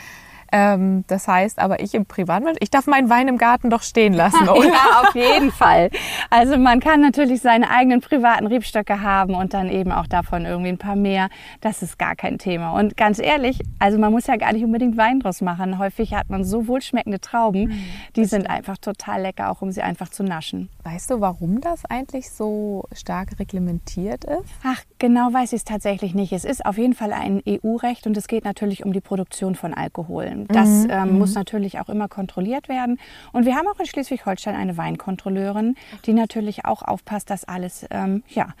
Ähm, 0.52 1.04
das 1.06 1.28
heißt 1.28 1.58
aber 1.58 1.80
ich 1.80 1.94
im 1.94 2.06
Privatmensch, 2.06 2.58
ich 2.60 2.70
darf 2.70 2.86
meinen 2.86 3.10
Wein 3.10 3.28
im 3.28 3.38
Garten 3.38 3.70
doch 3.70 3.82
stehen 3.82 4.12
lassen, 4.12 4.48
oder? 4.48 4.68
ja, 4.68 5.02
auf 5.02 5.14
jeden 5.14 5.50
Fall. 5.50 5.90
Also 6.30 6.56
man 6.56 6.80
kann 6.80 7.00
natürlich 7.00 7.40
seine 7.40 7.70
eigenen 7.70 8.00
privaten 8.00 8.46
Rebstöcke 8.46 9.02
haben 9.02 9.34
und 9.34 9.54
dann 9.54 9.68
eben 9.68 9.92
auch 9.92 10.06
davon 10.06 10.44
irgendwie 10.44 10.70
ein 10.70 10.78
paar 10.78 10.96
mehr. 10.96 11.28
Das 11.60 11.82
ist 11.82 11.98
gar 11.98 12.16
kein 12.16 12.38
Thema. 12.38 12.72
Und 12.72 12.96
ganz 12.96 13.18
ehrlich, 13.18 13.60
also 13.78 13.98
man 13.98 14.12
muss 14.12 14.26
ja 14.26 14.36
gar 14.36 14.52
nicht 14.52 14.64
unbedingt 14.64 14.96
Wein 14.96 15.20
draus 15.20 15.40
machen. 15.40 15.78
Häufig 15.78 16.14
hat 16.14 16.30
man 16.30 16.44
so 16.44 16.66
wohlschmeckende 16.66 17.20
Trauben, 17.20 17.68
mhm, 17.68 17.84
die 18.16 18.24
sind 18.24 18.48
einfach 18.48 18.78
total 18.78 19.22
lecker, 19.22 19.50
auch 19.50 19.62
um 19.62 19.72
sie 19.72 19.82
einfach 19.82 20.08
zu 20.08 20.22
naschen. 20.22 20.68
Weißt 20.84 21.10
du, 21.10 21.20
warum 21.20 21.60
das 21.60 21.84
eigentlich 21.84 22.30
so 22.30 22.84
stark 22.92 23.38
reglementiert 23.38 24.24
ist? 24.24 24.50
Ach, 24.64 24.82
genau 24.98 25.32
weiß 25.32 25.52
ich 25.52 25.58
es 25.58 25.64
tatsächlich 25.64 26.14
nicht. 26.14 26.32
Es 26.32 26.44
ist 26.44 26.64
auf 26.64 26.78
jeden 26.78 26.94
Fall 26.94 27.12
ein 27.12 27.42
EU-Recht 27.46 28.06
und 28.06 28.16
es 28.16 28.28
geht 28.28 28.44
natürlich 28.44 28.84
um 28.84 28.92
die 28.92 29.00
Produktion 29.00 29.54
von 29.54 29.74
Alkohol. 29.74 30.37
Das 30.46 30.68
mhm. 30.68 30.90
ähm, 30.90 31.12
mhm. 31.12 31.18
muss 31.18 31.34
natürlich 31.34 31.80
auch 31.80 31.88
immer 31.88 32.08
kontrolliert 32.08 32.68
werden. 32.68 32.98
Und 33.32 33.46
wir 33.46 33.56
haben 33.56 33.66
auch 33.66 33.80
in 33.80 33.86
Schleswig-Holstein 33.86 34.54
eine 34.54 34.76
Weinkontrolleurin, 34.76 35.76
die 36.06 36.12
natürlich 36.12 36.64
auch 36.64 36.82
aufpasst, 36.82 37.30
dass 37.30 37.44
alles 37.44 37.86
ähm, 37.90 38.22
ja, 38.28 38.54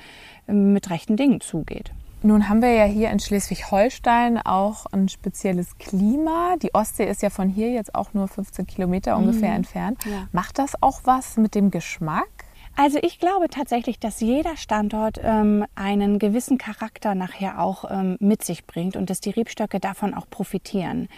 mit 0.46 0.90
rechten 0.90 1.16
Dingen 1.16 1.40
zugeht. 1.40 1.92
Nun 2.22 2.48
haben 2.48 2.62
wir 2.62 2.72
ja 2.72 2.84
hier 2.84 3.10
in 3.10 3.20
Schleswig-Holstein 3.20 4.38
auch 4.38 4.86
ein 4.86 5.08
spezielles 5.08 5.78
Klima. 5.78 6.56
Die 6.60 6.74
Ostsee 6.74 7.08
ist 7.08 7.22
ja 7.22 7.30
von 7.30 7.48
hier 7.48 7.70
jetzt 7.70 7.94
auch 7.94 8.12
nur 8.12 8.26
15 8.26 8.66
Kilometer 8.66 9.16
ungefähr 9.16 9.50
mhm. 9.50 9.56
entfernt. 9.56 10.04
Ja. 10.04 10.26
Macht 10.32 10.58
das 10.58 10.82
auch 10.82 11.02
was 11.04 11.36
mit 11.36 11.54
dem 11.54 11.70
Geschmack? 11.70 12.37
Also 12.80 13.00
ich 13.02 13.18
glaube 13.18 13.48
tatsächlich, 13.48 13.98
dass 13.98 14.20
jeder 14.20 14.56
Standort 14.56 15.18
ähm, 15.20 15.64
einen 15.74 16.20
gewissen 16.20 16.58
Charakter 16.58 17.16
nachher 17.16 17.60
auch 17.60 17.84
ähm, 17.90 18.16
mit 18.20 18.44
sich 18.44 18.68
bringt 18.68 18.94
und 18.94 19.10
dass 19.10 19.20
die 19.20 19.30
Rebstöcke 19.30 19.80
davon 19.80 20.14
auch 20.14 20.30
profitieren. 20.30 21.08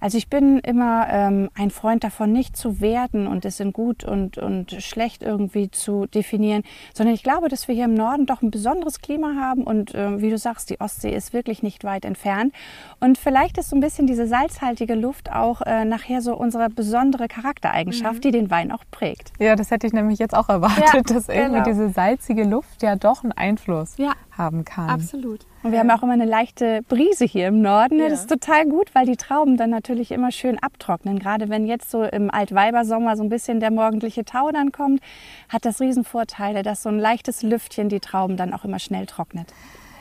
Also 0.00 0.16
ich 0.16 0.30
bin 0.30 0.60
immer 0.60 1.08
ähm, 1.10 1.50
ein 1.54 1.70
Freund 1.70 2.04
davon, 2.04 2.32
nicht 2.32 2.56
zu 2.56 2.80
werten 2.80 3.26
und 3.26 3.44
es 3.44 3.60
in 3.60 3.74
gut 3.74 4.02
und, 4.02 4.38
und 4.38 4.72
schlecht 4.82 5.22
irgendwie 5.22 5.70
zu 5.70 6.06
definieren, 6.06 6.62
sondern 6.94 7.14
ich 7.14 7.22
glaube, 7.22 7.50
dass 7.50 7.68
wir 7.68 7.74
hier 7.74 7.84
im 7.84 7.92
Norden 7.92 8.24
doch 8.24 8.40
ein 8.40 8.50
besonderes 8.50 9.02
Klima 9.02 9.34
haben 9.38 9.64
und 9.64 9.94
äh, 9.94 10.22
wie 10.22 10.30
du 10.30 10.38
sagst, 10.38 10.70
die 10.70 10.80
Ostsee 10.80 11.14
ist 11.14 11.34
wirklich 11.34 11.62
nicht 11.62 11.84
weit 11.84 12.06
entfernt. 12.06 12.54
Und 12.98 13.18
vielleicht 13.18 13.58
ist 13.58 13.68
so 13.68 13.76
ein 13.76 13.80
bisschen 13.80 14.06
diese 14.06 14.26
salzhaltige 14.26 14.94
Luft 14.94 15.30
auch 15.30 15.60
äh, 15.66 15.84
nachher 15.84 16.22
so 16.22 16.34
unsere 16.34 16.70
besondere 16.70 17.28
Charaktereigenschaft, 17.28 18.16
mhm. 18.16 18.20
die 18.22 18.30
den 18.30 18.50
Wein 18.50 18.72
auch 18.72 18.84
prägt. 18.90 19.34
Ja, 19.38 19.54
das 19.54 19.70
hätte 19.70 19.86
ich 19.86 19.92
nämlich 19.92 20.18
jetzt 20.18 20.34
auch 20.34 20.48
erwartet. 20.48 20.84
Ja 20.94 21.09
dass 21.10 21.28
irgendwie 21.28 21.62
genau. 21.62 21.64
diese 21.64 21.90
salzige 21.90 22.44
Luft 22.44 22.82
ja 22.82 22.96
doch 22.96 23.22
einen 23.22 23.32
Einfluss 23.32 23.96
ja, 23.96 24.12
haben 24.36 24.64
kann. 24.64 24.88
Absolut. 24.88 25.46
Und 25.62 25.72
wir 25.72 25.78
haben 25.78 25.90
auch 25.90 26.02
immer 26.02 26.14
eine 26.14 26.24
leichte 26.24 26.82
Brise 26.88 27.24
hier 27.24 27.48
im 27.48 27.60
Norden. 27.60 27.98
Ja. 27.98 28.08
Das 28.08 28.20
ist 28.20 28.30
total 28.30 28.66
gut, 28.66 28.94
weil 28.94 29.06
die 29.06 29.16
Trauben 29.16 29.56
dann 29.56 29.70
natürlich 29.70 30.10
immer 30.10 30.30
schön 30.32 30.58
abtrocknen. 30.58 31.18
Gerade 31.18 31.48
wenn 31.48 31.66
jetzt 31.66 31.90
so 31.90 32.02
im 32.02 32.30
Altweibersommer 32.30 33.16
so 33.16 33.22
ein 33.22 33.28
bisschen 33.28 33.60
der 33.60 33.70
morgendliche 33.70 34.24
Tau 34.24 34.50
dann 34.52 34.72
kommt, 34.72 35.00
hat 35.48 35.64
das 35.64 35.80
Riesenvorteile, 35.80 36.62
dass 36.62 36.82
so 36.82 36.88
ein 36.88 36.98
leichtes 36.98 37.42
Lüftchen 37.42 37.88
die 37.88 38.00
Trauben 38.00 38.36
dann 38.36 38.54
auch 38.54 38.64
immer 38.64 38.78
schnell 38.78 39.06
trocknet. 39.06 39.52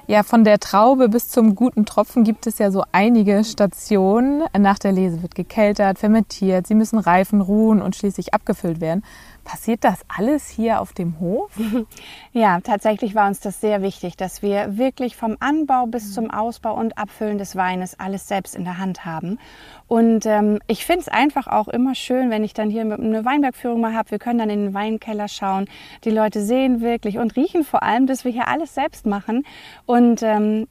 Ja, 0.09 0.23
von 0.23 0.43
der 0.43 0.59
Traube 0.59 1.07
bis 1.07 1.27
zum 1.27 1.53
guten 1.53 1.85
Tropfen 1.85 2.23
gibt 2.23 2.47
es 2.47 2.57
ja 2.57 2.71
so 2.71 2.83
einige 2.91 3.43
Stationen. 3.43 4.41
Nach 4.57 4.79
der 4.79 4.91
Lese 4.91 5.21
wird 5.21 5.35
gekeltert, 5.35 5.99
fermentiert, 5.99 6.65
sie 6.65 6.73
müssen 6.73 6.97
reifen, 6.97 7.41
ruhen 7.41 7.79
und 7.79 7.95
schließlich 7.95 8.33
abgefüllt 8.33 8.81
werden. 8.81 9.03
Passiert 9.49 9.83
das 9.83 10.01
alles 10.15 10.47
hier 10.47 10.79
auf 10.79 10.93
dem 10.93 11.19
Hof? 11.19 11.49
Ja, 12.31 12.59
tatsächlich 12.61 13.15
war 13.15 13.27
uns 13.27 13.39
das 13.39 13.59
sehr 13.59 13.81
wichtig, 13.81 14.15
dass 14.15 14.43
wir 14.43 14.77
wirklich 14.77 15.15
vom 15.15 15.37
Anbau 15.39 15.87
bis 15.87 16.13
zum 16.13 16.29
Ausbau 16.29 16.75
und 16.75 16.99
Abfüllen 16.99 17.39
des 17.39 17.55
Weines 17.55 17.99
alles 17.99 18.27
selbst 18.27 18.55
in 18.55 18.63
der 18.63 18.77
Hand 18.77 19.05
haben. 19.05 19.39
Und 19.87 20.27
ähm, 20.27 20.59
ich 20.67 20.85
finde 20.85 21.01
es 21.01 21.07
einfach 21.07 21.47
auch 21.47 21.67
immer 21.67 21.95
schön, 21.95 22.29
wenn 22.29 22.43
ich 22.43 22.53
dann 22.53 22.69
hier 22.69 22.83
eine 22.83 23.25
Weinbergführung 23.25 23.81
mal 23.81 23.95
habe. 23.95 24.11
Wir 24.11 24.19
können 24.19 24.37
dann 24.37 24.51
in 24.51 24.65
den 24.65 24.73
Weinkeller 24.75 25.27
schauen. 25.27 25.65
Die 26.03 26.11
Leute 26.11 26.43
sehen 26.43 26.81
wirklich 26.81 27.17
und 27.17 27.35
riechen 27.35 27.63
vor 27.63 27.81
allem, 27.81 28.05
dass 28.05 28.25
wir 28.25 28.31
hier 28.31 28.47
alles 28.47 28.75
selbst 28.75 29.07
machen. 29.07 29.43
Und 29.87 30.21
ähm, 30.21 30.67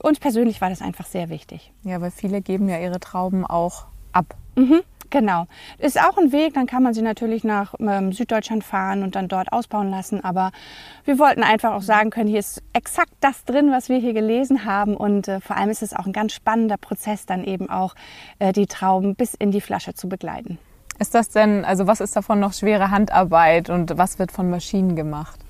uns 0.00 0.20
persönlich 0.20 0.60
war 0.60 0.70
das 0.70 0.82
einfach 0.82 1.06
sehr 1.06 1.30
wichtig. 1.30 1.72
Ja, 1.82 2.00
weil 2.00 2.12
viele 2.12 2.42
geben 2.42 2.68
ja 2.68 2.78
ihre 2.78 3.00
Trauben 3.00 3.44
auch 3.44 3.86
ab. 4.12 4.36
Mhm. 4.54 4.82
Genau. 5.10 5.46
Ist 5.78 6.00
auch 6.00 6.16
ein 6.18 6.32
Weg, 6.32 6.54
dann 6.54 6.66
kann 6.66 6.82
man 6.82 6.94
sie 6.94 7.02
natürlich 7.02 7.44
nach 7.44 7.74
ähm, 7.78 8.12
Süddeutschland 8.12 8.64
fahren 8.64 9.02
und 9.02 9.14
dann 9.16 9.28
dort 9.28 9.52
ausbauen 9.52 9.90
lassen. 9.90 10.24
Aber 10.24 10.52
wir 11.04 11.18
wollten 11.18 11.42
einfach 11.42 11.72
auch 11.72 11.82
sagen 11.82 12.10
können, 12.10 12.28
hier 12.28 12.38
ist 12.38 12.62
exakt 12.72 13.12
das 13.20 13.44
drin, 13.44 13.70
was 13.70 13.88
wir 13.88 13.98
hier 13.98 14.14
gelesen 14.14 14.64
haben. 14.64 14.96
Und 14.96 15.28
äh, 15.28 15.40
vor 15.40 15.56
allem 15.56 15.70
ist 15.70 15.82
es 15.82 15.94
auch 15.94 16.06
ein 16.06 16.12
ganz 16.12 16.32
spannender 16.32 16.76
Prozess, 16.76 17.26
dann 17.26 17.44
eben 17.44 17.68
auch 17.68 17.94
äh, 18.38 18.52
die 18.52 18.66
Trauben 18.66 19.14
bis 19.14 19.34
in 19.34 19.50
die 19.50 19.60
Flasche 19.60 19.94
zu 19.94 20.08
begleiten. 20.08 20.58
Ist 20.98 21.14
das 21.14 21.30
denn, 21.30 21.64
also 21.64 21.86
was 21.86 22.00
ist 22.00 22.14
davon 22.14 22.40
noch 22.40 22.52
schwere 22.52 22.90
Handarbeit 22.90 23.70
und 23.70 23.96
was 23.96 24.18
wird 24.18 24.32
von 24.32 24.50
Maschinen 24.50 24.96
gemacht? 24.96 25.40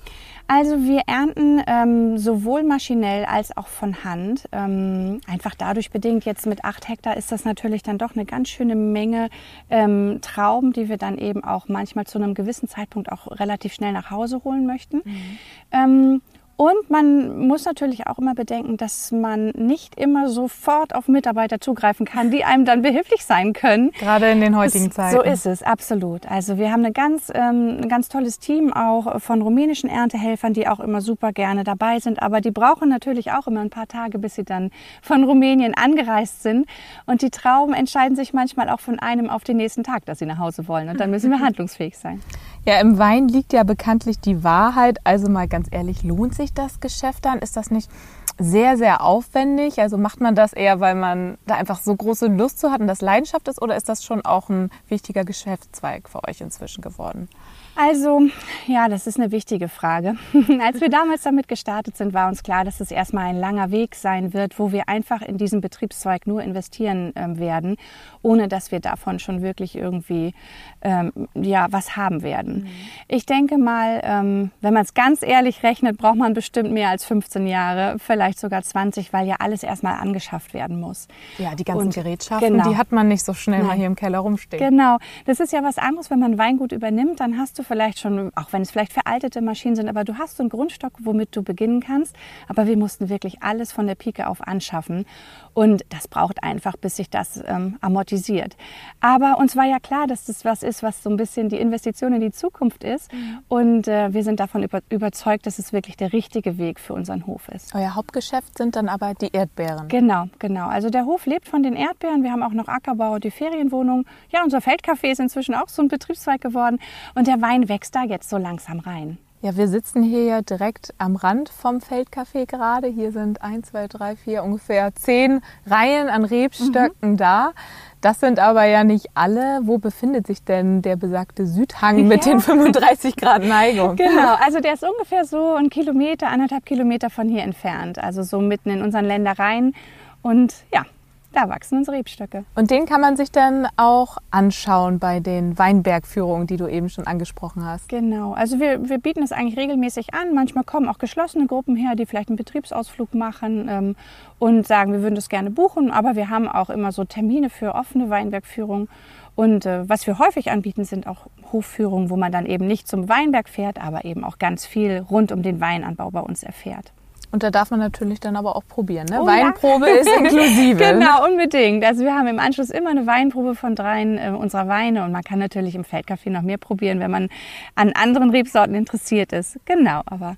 Also 0.53 0.83
wir 0.83 1.03
ernten 1.07 1.63
ähm, 1.65 2.17
sowohl 2.17 2.63
maschinell 2.63 3.23
als 3.23 3.55
auch 3.55 3.67
von 3.67 4.03
Hand. 4.03 4.49
Ähm, 4.51 5.21
einfach 5.25 5.55
dadurch 5.55 5.91
bedingt, 5.91 6.25
jetzt 6.25 6.45
mit 6.45 6.65
acht 6.65 6.89
Hektar 6.89 7.15
ist 7.15 7.31
das 7.31 7.45
natürlich 7.45 7.83
dann 7.83 7.97
doch 7.97 8.15
eine 8.15 8.25
ganz 8.25 8.49
schöne 8.49 8.75
Menge 8.75 9.29
ähm, 9.69 10.19
Trauben, 10.21 10.73
die 10.73 10.89
wir 10.89 10.97
dann 10.97 11.17
eben 11.17 11.41
auch 11.45 11.69
manchmal 11.69 12.05
zu 12.05 12.17
einem 12.17 12.33
gewissen 12.33 12.67
Zeitpunkt 12.67 13.13
auch 13.13 13.31
relativ 13.39 13.71
schnell 13.71 13.93
nach 13.93 14.11
Hause 14.11 14.43
holen 14.43 14.65
möchten. 14.65 14.97
Mhm. 15.05 16.21
Und 16.57 16.89
man 16.89 17.47
muss 17.47 17.65
natürlich 17.65 18.05
auch 18.05 18.19
immer 18.19 18.35
bedenken, 18.35 18.77
dass 18.77 19.11
man 19.11 19.49
nicht 19.49 19.99
immer 19.99 20.29
sofort 20.29 20.93
auf 20.93 21.07
Mitarbeiter 21.07 21.59
zugreifen 21.59 22.05
kann, 22.05 22.29
die 22.29 22.43
einem 22.43 22.65
dann 22.65 22.83
behilflich 22.83 23.25
sein 23.25 23.53
können. 23.53 23.91
Gerade 23.91 24.29
in 24.29 24.41
den 24.41 24.55
heutigen 24.55 24.91
Zeiten. 24.91 25.15
So 25.15 25.23
ist 25.23 25.47
es, 25.47 25.63
absolut. 25.63 26.29
Also 26.29 26.57
wir 26.57 26.71
haben 26.71 26.85
eine 26.85 26.93
ganz, 26.93 27.31
ähm, 27.33 27.79
ein 27.81 27.89
ganz 27.89 28.09
tolles 28.09 28.37
Team 28.37 28.73
auch 28.73 29.19
von 29.21 29.41
rumänischen 29.41 29.89
Erntehelfern, 29.89 30.53
die 30.53 30.67
auch 30.67 30.79
immer 30.79 31.01
super 31.01 31.31
gerne 31.31 31.63
dabei 31.63 31.99
sind. 31.99 32.21
Aber 32.21 32.41
die 32.41 32.51
brauchen 32.51 32.89
natürlich 32.89 33.31
auch 33.31 33.47
immer 33.47 33.61
ein 33.61 33.71
paar 33.71 33.87
Tage, 33.87 34.19
bis 34.19 34.35
sie 34.35 34.43
dann 34.43 34.69
von 35.01 35.23
Rumänien 35.23 35.73
angereist 35.73 36.43
sind. 36.43 36.67
Und 37.07 37.23
die 37.23 37.31
Trauben 37.31 37.73
entscheiden 37.73 38.15
sich 38.15 38.33
manchmal 38.33 38.69
auch 38.69 38.79
von 38.79 38.99
einem 38.99 39.29
auf 39.29 39.43
den 39.43 39.57
nächsten 39.57 39.83
Tag, 39.83 40.05
dass 40.05 40.19
sie 40.19 40.27
nach 40.27 40.37
Hause 40.37 40.67
wollen. 40.67 40.89
Und 40.89 40.99
dann 40.99 41.09
müssen 41.09 41.31
wir 41.31 41.39
handlungsfähig 41.41 41.97
sein. 41.97 42.21
Ja, 42.63 42.79
im 42.79 42.99
Wein 42.99 43.27
liegt 43.27 43.53
ja 43.53 43.63
bekanntlich 43.63 44.19
die 44.19 44.43
Wahrheit. 44.43 44.99
Also 45.03 45.29
mal 45.29 45.47
ganz 45.47 45.67
ehrlich, 45.71 46.03
lohnt 46.03 46.35
sich 46.35 46.53
das 46.53 46.79
Geschäft 46.79 47.25
dann? 47.25 47.39
Ist 47.39 47.57
das 47.57 47.71
nicht 47.71 47.89
sehr, 48.37 48.77
sehr 48.77 49.01
aufwendig? 49.01 49.79
Also 49.79 49.97
macht 49.97 50.21
man 50.21 50.35
das 50.35 50.53
eher, 50.53 50.79
weil 50.79 50.93
man 50.93 51.39
da 51.47 51.55
einfach 51.55 51.79
so 51.79 51.95
große 51.95 52.27
Lust 52.27 52.59
zu 52.59 52.71
hat 52.71 52.79
und 52.79 52.87
das 52.87 53.01
Leidenschaft 53.01 53.47
ist? 53.47 53.59
Oder 53.59 53.75
ist 53.75 53.89
das 53.89 54.03
schon 54.03 54.23
auch 54.25 54.49
ein 54.49 54.69
wichtiger 54.87 55.25
Geschäftszweig 55.25 56.07
für 56.07 56.23
euch 56.27 56.39
inzwischen 56.41 56.81
geworden? 56.81 57.29
Also, 57.75 58.21
ja, 58.67 58.89
das 58.89 59.07
ist 59.07 59.19
eine 59.19 59.31
wichtige 59.31 59.69
Frage. 59.69 60.15
Als 60.61 60.81
wir 60.81 60.89
damals 60.89 61.23
damit 61.23 61.47
gestartet 61.47 61.97
sind, 61.97 62.13
war 62.13 62.27
uns 62.27 62.43
klar, 62.43 62.63
dass 62.65 62.79
es 62.79 62.91
erstmal 62.91 63.25
ein 63.27 63.39
langer 63.39 63.71
Weg 63.71 63.95
sein 63.95 64.33
wird, 64.33 64.59
wo 64.59 64.71
wir 64.71 64.89
einfach 64.89 65.21
in 65.21 65.37
diesen 65.37 65.61
Betriebszweig 65.61 66.27
nur 66.27 66.41
investieren 66.41 67.13
ähm, 67.15 67.39
werden, 67.39 67.77
ohne 68.21 68.47
dass 68.47 68.71
wir 68.71 68.79
davon 68.79 69.19
schon 69.19 69.41
wirklich 69.41 69.75
irgendwie 69.75 70.33
ähm, 70.81 71.11
ja, 71.33 71.67
was 71.71 71.95
haben 71.95 72.23
werden. 72.23 72.63
Mhm. 72.63 72.67
Ich 73.07 73.25
denke 73.25 73.57
mal, 73.57 74.01
ähm, 74.03 74.51
wenn 74.61 74.73
man 74.73 74.83
es 74.83 74.93
ganz 74.93 75.21
ehrlich 75.23 75.63
rechnet, 75.63 75.97
braucht 75.97 76.17
man 76.17 76.33
bestimmt 76.33 76.71
mehr 76.71 76.89
als 76.89 77.05
15 77.05 77.47
Jahre, 77.47 77.97
vielleicht 77.99 78.39
sogar 78.39 78.61
20, 78.61 79.13
weil 79.13 79.27
ja 79.27 79.37
alles 79.39 79.63
erstmal 79.63 79.95
angeschafft 79.99 80.53
werden 80.53 80.79
muss. 80.79 81.07
Ja, 81.37 81.55
die 81.55 81.63
ganzen 81.63 81.87
Und, 81.87 81.95
Gerätschaften, 81.95 82.53
genau. 82.53 82.69
die 82.69 82.77
hat 82.77 82.91
man 82.91 83.07
nicht 83.07 83.23
so 83.23 83.33
schnell 83.33 83.59
Nein. 83.59 83.67
mal 83.67 83.77
hier 83.77 83.87
im 83.87 83.95
Keller 83.95 84.19
rumstehen. 84.19 84.69
Genau. 84.69 84.97
Das 85.25 85.39
ist 85.39 85.53
ja 85.53 85.63
was 85.63 85.77
anderes, 85.77 86.09
wenn 86.09 86.19
man 86.19 86.37
Weingut 86.37 86.71
übernimmt, 86.71 87.19
dann 87.19 87.37
hast 87.37 87.57
du 87.57 87.60
vielleicht 87.63 87.99
schon, 87.99 88.31
auch 88.35 88.51
wenn 88.53 88.61
es 88.61 88.71
vielleicht 88.71 88.93
veraltete 88.93 89.41
Maschinen 89.41 89.75
sind, 89.75 89.89
aber 89.89 90.03
du 90.03 90.17
hast 90.17 90.37
so 90.37 90.43
einen 90.43 90.49
Grundstock, 90.49 90.93
womit 90.99 91.35
du 91.35 91.43
beginnen 91.43 91.81
kannst. 91.81 92.15
Aber 92.47 92.67
wir 92.67 92.77
mussten 92.77 93.09
wirklich 93.09 93.41
alles 93.41 93.71
von 93.71 93.87
der 93.87 93.95
Pike 93.95 94.27
auf 94.27 94.41
anschaffen. 94.47 95.05
Und 95.53 95.83
das 95.89 96.07
braucht 96.07 96.43
einfach, 96.43 96.77
bis 96.77 96.95
sich 96.95 97.09
das 97.09 97.41
ähm, 97.45 97.77
amortisiert. 97.81 98.55
Aber 99.01 99.37
uns 99.37 99.55
war 99.55 99.65
ja 99.65 99.79
klar, 99.79 100.07
dass 100.07 100.25
das 100.25 100.45
was 100.45 100.63
ist, 100.63 100.81
was 100.81 101.03
so 101.03 101.09
ein 101.09 101.17
bisschen 101.17 101.49
die 101.49 101.57
Investition 101.57 102.13
in 102.13 102.21
die 102.21 102.31
Zukunft 102.31 102.83
ist. 102.83 103.11
Mhm. 103.11 103.39
Und 103.49 103.87
äh, 103.87 104.13
wir 104.13 104.23
sind 104.23 104.39
davon 104.39 104.63
über, 104.63 104.79
überzeugt, 104.89 105.45
dass 105.45 105.59
es 105.59 105.73
wirklich 105.73 105.97
der 105.97 106.13
richtige 106.13 106.57
Weg 106.57 106.79
für 106.79 106.93
unseren 106.93 107.27
Hof 107.27 107.49
ist. 107.49 107.75
Euer 107.75 107.95
Hauptgeschäft 107.95 108.57
sind 108.57 108.75
dann 108.77 108.87
aber 108.87 109.13
die 109.13 109.29
Erdbeeren. 109.33 109.89
Genau, 109.89 110.27
genau. 110.39 110.67
Also 110.67 110.89
der 110.89 111.05
Hof 111.05 111.25
lebt 111.25 111.49
von 111.49 111.63
den 111.63 111.75
Erdbeeren. 111.75 112.23
Wir 112.23 112.31
haben 112.31 112.43
auch 112.43 112.53
noch 112.53 112.69
Ackerbau, 112.69 113.19
die 113.19 113.31
Ferienwohnung. 113.31 114.05
Ja, 114.29 114.43
unser 114.43 114.59
Feldcafé 114.59 115.11
ist 115.11 115.19
inzwischen 115.19 115.53
auch 115.53 115.67
so 115.67 115.81
ein 115.81 115.89
Betriebszweig 115.89 116.39
geworden. 116.39 116.79
Und 117.15 117.27
der 117.27 117.41
Wein 117.41 117.50
wächst 117.59 117.95
da 117.95 118.03
jetzt 118.03 118.29
so 118.29 118.37
langsam 118.37 118.79
rein. 118.79 119.17
Ja, 119.43 119.57
wir 119.57 119.67
sitzen 119.67 120.03
hier 120.03 120.23
ja 120.23 120.41
direkt 120.43 120.93
am 120.99 121.15
Rand 121.15 121.49
vom 121.49 121.79
Feldcafé 121.79 122.45
gerade. 122.45 122.87
Hier 122.87 123.11
sind 123.11 123.41
ein, 123.41 123.63
zwei, 123.63 123.87
drei, 123.87 124.15
vier, 124.15 124.43
ungefähr 124.43 124.93
zehn 124.93 125.41
Reihen 125.65 126.09
an 126.09 126.25
Rebstöcken 126.25 127.13
mhm. 127.13 127.17
da. 127.17 127.53
Das 128.01 128.19
sind 128.19 128.37
aber 128.37 128.65
ja 128.65 128.83
nicht 128.83 129.07
alle. 129.15 129.61
Wo 129.63 129.79
befindet 129.79 130.27
sich 130.27 130.43
denn 130.43 130.83
der 130.83 130.95
besagte 130.95 131.47
Südhang 131.47 132.07
mit 132.07 132.23
ja. 132.27 132.33
den 132.33 132.39
35 132.39 133.15
Grad 133.15 133.43
Neigung? 133.43 133.95
Genau, 133.95 134.35
also 134.45 134.59
der 134.59 134.75
ist 134.75 134.83
ungefähr 134.83 135.25
so 135.25 135.55
ein 135.55 135.71
Kilometer, 135.71 136.27
anderthalb 136.27 136.63
Kilometer 136.63 137.09
von 137.09 137.27
hier 137.27 137.41
entfernt. 137.41 137.97
Also 137.97 138.21
so 138.21 138.41
mitten 138.41 138.69
in 138.69 138.83
unseren 138.83 139.05
Ländereien. 139.05 139.73
Und 140.21 140.53
ja, 140.71 140.85
da 141.33 141.49
wachsen 141.49 141.77
unsere 141.79 141.97
Rebstöcke. 141.97 142.43
Und 142.55 142.71
den 142.71 142.85
kann 142.85 143.01
man 143.01 143.15
sich 143.15 143.31
dann 143.31 143.67
auch 143.77 144.17
anschauen 144.31 144.99
bei 144.99 145.19
den 145.19 145.57
Weinbergführungen, 145.57 146.47
die 146.47 146.57
du 146.57 146.67
eben 146.67 146.89
schon 146.89 147.07
angesprochen 147.07 147.65
hast. 147.65 147.89
Genau. 147.89 148.33
Also 148.33 148.59
wir, 148.59 148.89
wir 148.89 148.97
bieten 148.97 149.23
es 149.23 149.31
eigentlich 149.31 149.57
regelmäßig 149.57 150.13
an. 150.13 150.33
Manchmal 150.33 150.63
kommen 150.63 150.89
auch 150.89 150.97
geschlossene 150.97 151.47
Gruppen 151.47 151.75
her, 151.75 151.95
die 151.95 152.05
vielleicht 152.05 152.29
einen 152.29 152.37
Betriebsausflug 152.37 153.13
machen 153.13 153.67
ähm, 153.69 153.95
und 154.39 154.67
sagen, 154.67 154.91
wir 154.91 155.01
würden 155.01 155.15
das 155.15 155.29
gerne 155.29 155.51
buchen. 155.51 155.91
Aber 155.91 156.15
wir 156.15 156.29
haben 156.29 156.47
auch 156.47 156.69
immer 156.69 156.91
so 156.91 157.05
Termine 157.05 157.49
für 157.49 157.75
offene 157.75 158.09
Weinbergführungen. 158.09 158.89
Und 159.35 159.65
äh, 159.65 159.87
was 159.87 160.05
wir 160.07 160.19
häufig 160.19 160.51
anbieten, 160.51 160.83
sind 160.83 161.07
auch 161.07 161.27
Hofführungen, 161.53 162.09
wo 162.09 162.17
man 162.17 162.31
dann 162.31 162.45
eben 162.45 162.67
nicht 162.67 162.87
zum 162.87 163.07
Weinberg 163.07 163.47
fährt, 163.47 163.81
aber 163.81 164.05
eben 164.05 164.23
auch 164.23 164.37
ganz 164.37 164.65
viel 164.65 165.05
rund 165.09 165.31
um 165.31 165.41
den 165.41 165.61
Weinanbau 165.61 166.11
bei 166.11 166.19
uns 166.19 166.43
erfährt. 166.43 166.91
Und 167.31 167.43
da 167.43 167.51
darf 167.51 167.71
man 167.71 167.79
natürlich 167.79 168.19
dann 168.19 168.35
aber 168.35 168.55
auch 168.55 168.63
probieren. 168.67 169.07
Ne? 169.09 169.21
Oh, 169.21 169.25
Weinprobe 169.25 169.87
ja. 169.87 169.95
ist 169.95 170.09
inklusive. 170.17 170.75
genau, 170.75 171.25
unbedingt. 171.25 171.83
Also 171.85 172.03
wir 172.03 172.13
haben 172.13 172.27
im 172.27 172.39
Anschluss 172.39 172.69
immer 172.69 172.89
eine 172.89 173.07
Weinprobe 173.07 173.55
von 173.55 173.75
dreien 173.75 174.17
äh, 174.17 174.31
unserer 174.31 174.67
Weine 174.67 175.05
und 175.05 175.11
man 175.11 175.23
kann 175.23 175.39
natürlich 175.39 175.75
im 175.75 175.83
Feldcafé 175.83 176.29
noch 176.29 176.41
mehr 176.41 176.57
probieren, 176.57 176.99
wenn 176.99 177.11
man 177.11 177.29
an 177.75 177.93
anderen 177.93 178.31
Rebsorten 178.31 178.75
interessiert 178.75 179.31
ist. 179.31 179.57
Genau, 179.65 180.01
aber 180.05 180.35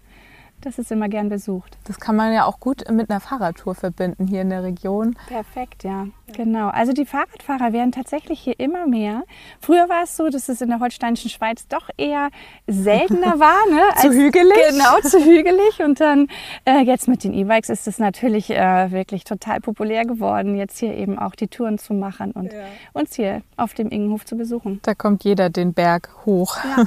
das 0.65 0.79
ist 0.79 0.91
immer 0.91 1.10
gern 1.10 1.29
besucht. 1.29 1.77
Das 1.86 2.00
kann 2.00 2.15
man 2.15 2.34
ja 2.34 2.46
auch 2.46 2.60
gut 2.60 2.89
mit 2.89 3.10
einer 3.10 3.20
Fahrradtour 3.20 3.75
verbinden 3.75 4.27
hier 4.27 4.41
in 4.41 4.50
der 4.50 4.63
Region. 4.63 5.15
Perfekt, 5.27 5.84
ja. 5.84 6.08
Genau. 6.34 6.70
Also 6.70 6.93
die 6.93 7.05
Fahrradfahrer 7.05 7.74
werden 7.74 7.91
tatsächlich 7.91 8.39
hier 8.39 8.60
immer 8.60 8.88
mehr. 8.88 9.24
Früher 9.60 9.88
war 9.89 10.03
es 10.03 10.17
so, 10.17 10.29
dass 10.29 10.50
es 10.50 10.62
in 10.62 10.70
der 10.70 10.79
holsteinischen 10.79 11.29
Schweiz 11.29 11.67
doch 11.67 11.89
eher 11.98 12.29
seltener 12.67 13.39
war. 13.39 13.60
Ne? 13.70 13.82
zu 13.98 14.08
als, 14.08 14.15
hügelig? 14.15 14.58
Genau, 14.70 15.00
zu 15.01 15.20
hügelig. 15.20 15.82
Und 15.84 16.00
dann 16.00 16.27
äh, 16.65 16.79
jetzt 16.79 17.08
mit 17.08 17.24
den 17.24 17.34
E-Bikes 17.34 17.70
ist 17.70 17.88
es 17.88 18.00
natürlich 18.00 18.50
äh, 18.50 18.91
wirklich 18.91 19.24
total 19.24 19.60
populär 19.60 20.05
geworden, 20.05 20.55
jetzt 20.55 20.79
hier 20.79 20.96
eben 20.96 21.20
auch 21.20 21.36
die 21.36 21.48
Touren 21.48 21.77
zu 21.77 21.93
machen 21.93 22.32
und 22.32 22.51
ja. 22.51 22.60
uns 22.93 23.15
hier 23.15 23.41
auf 23.58 23.74
dem 23.74 23.89
Ingenhof 23.89 24.25
zu 24.25 24.36
besuchen. 24.36 24.79
Da 24.84 24.96
kommt 24.96 25.24
jeder 25.24 25.50
den 25.50 25.74
Berg 25.74 26.10
hoch. 26.25 26.58
Ja, 26.63 26.86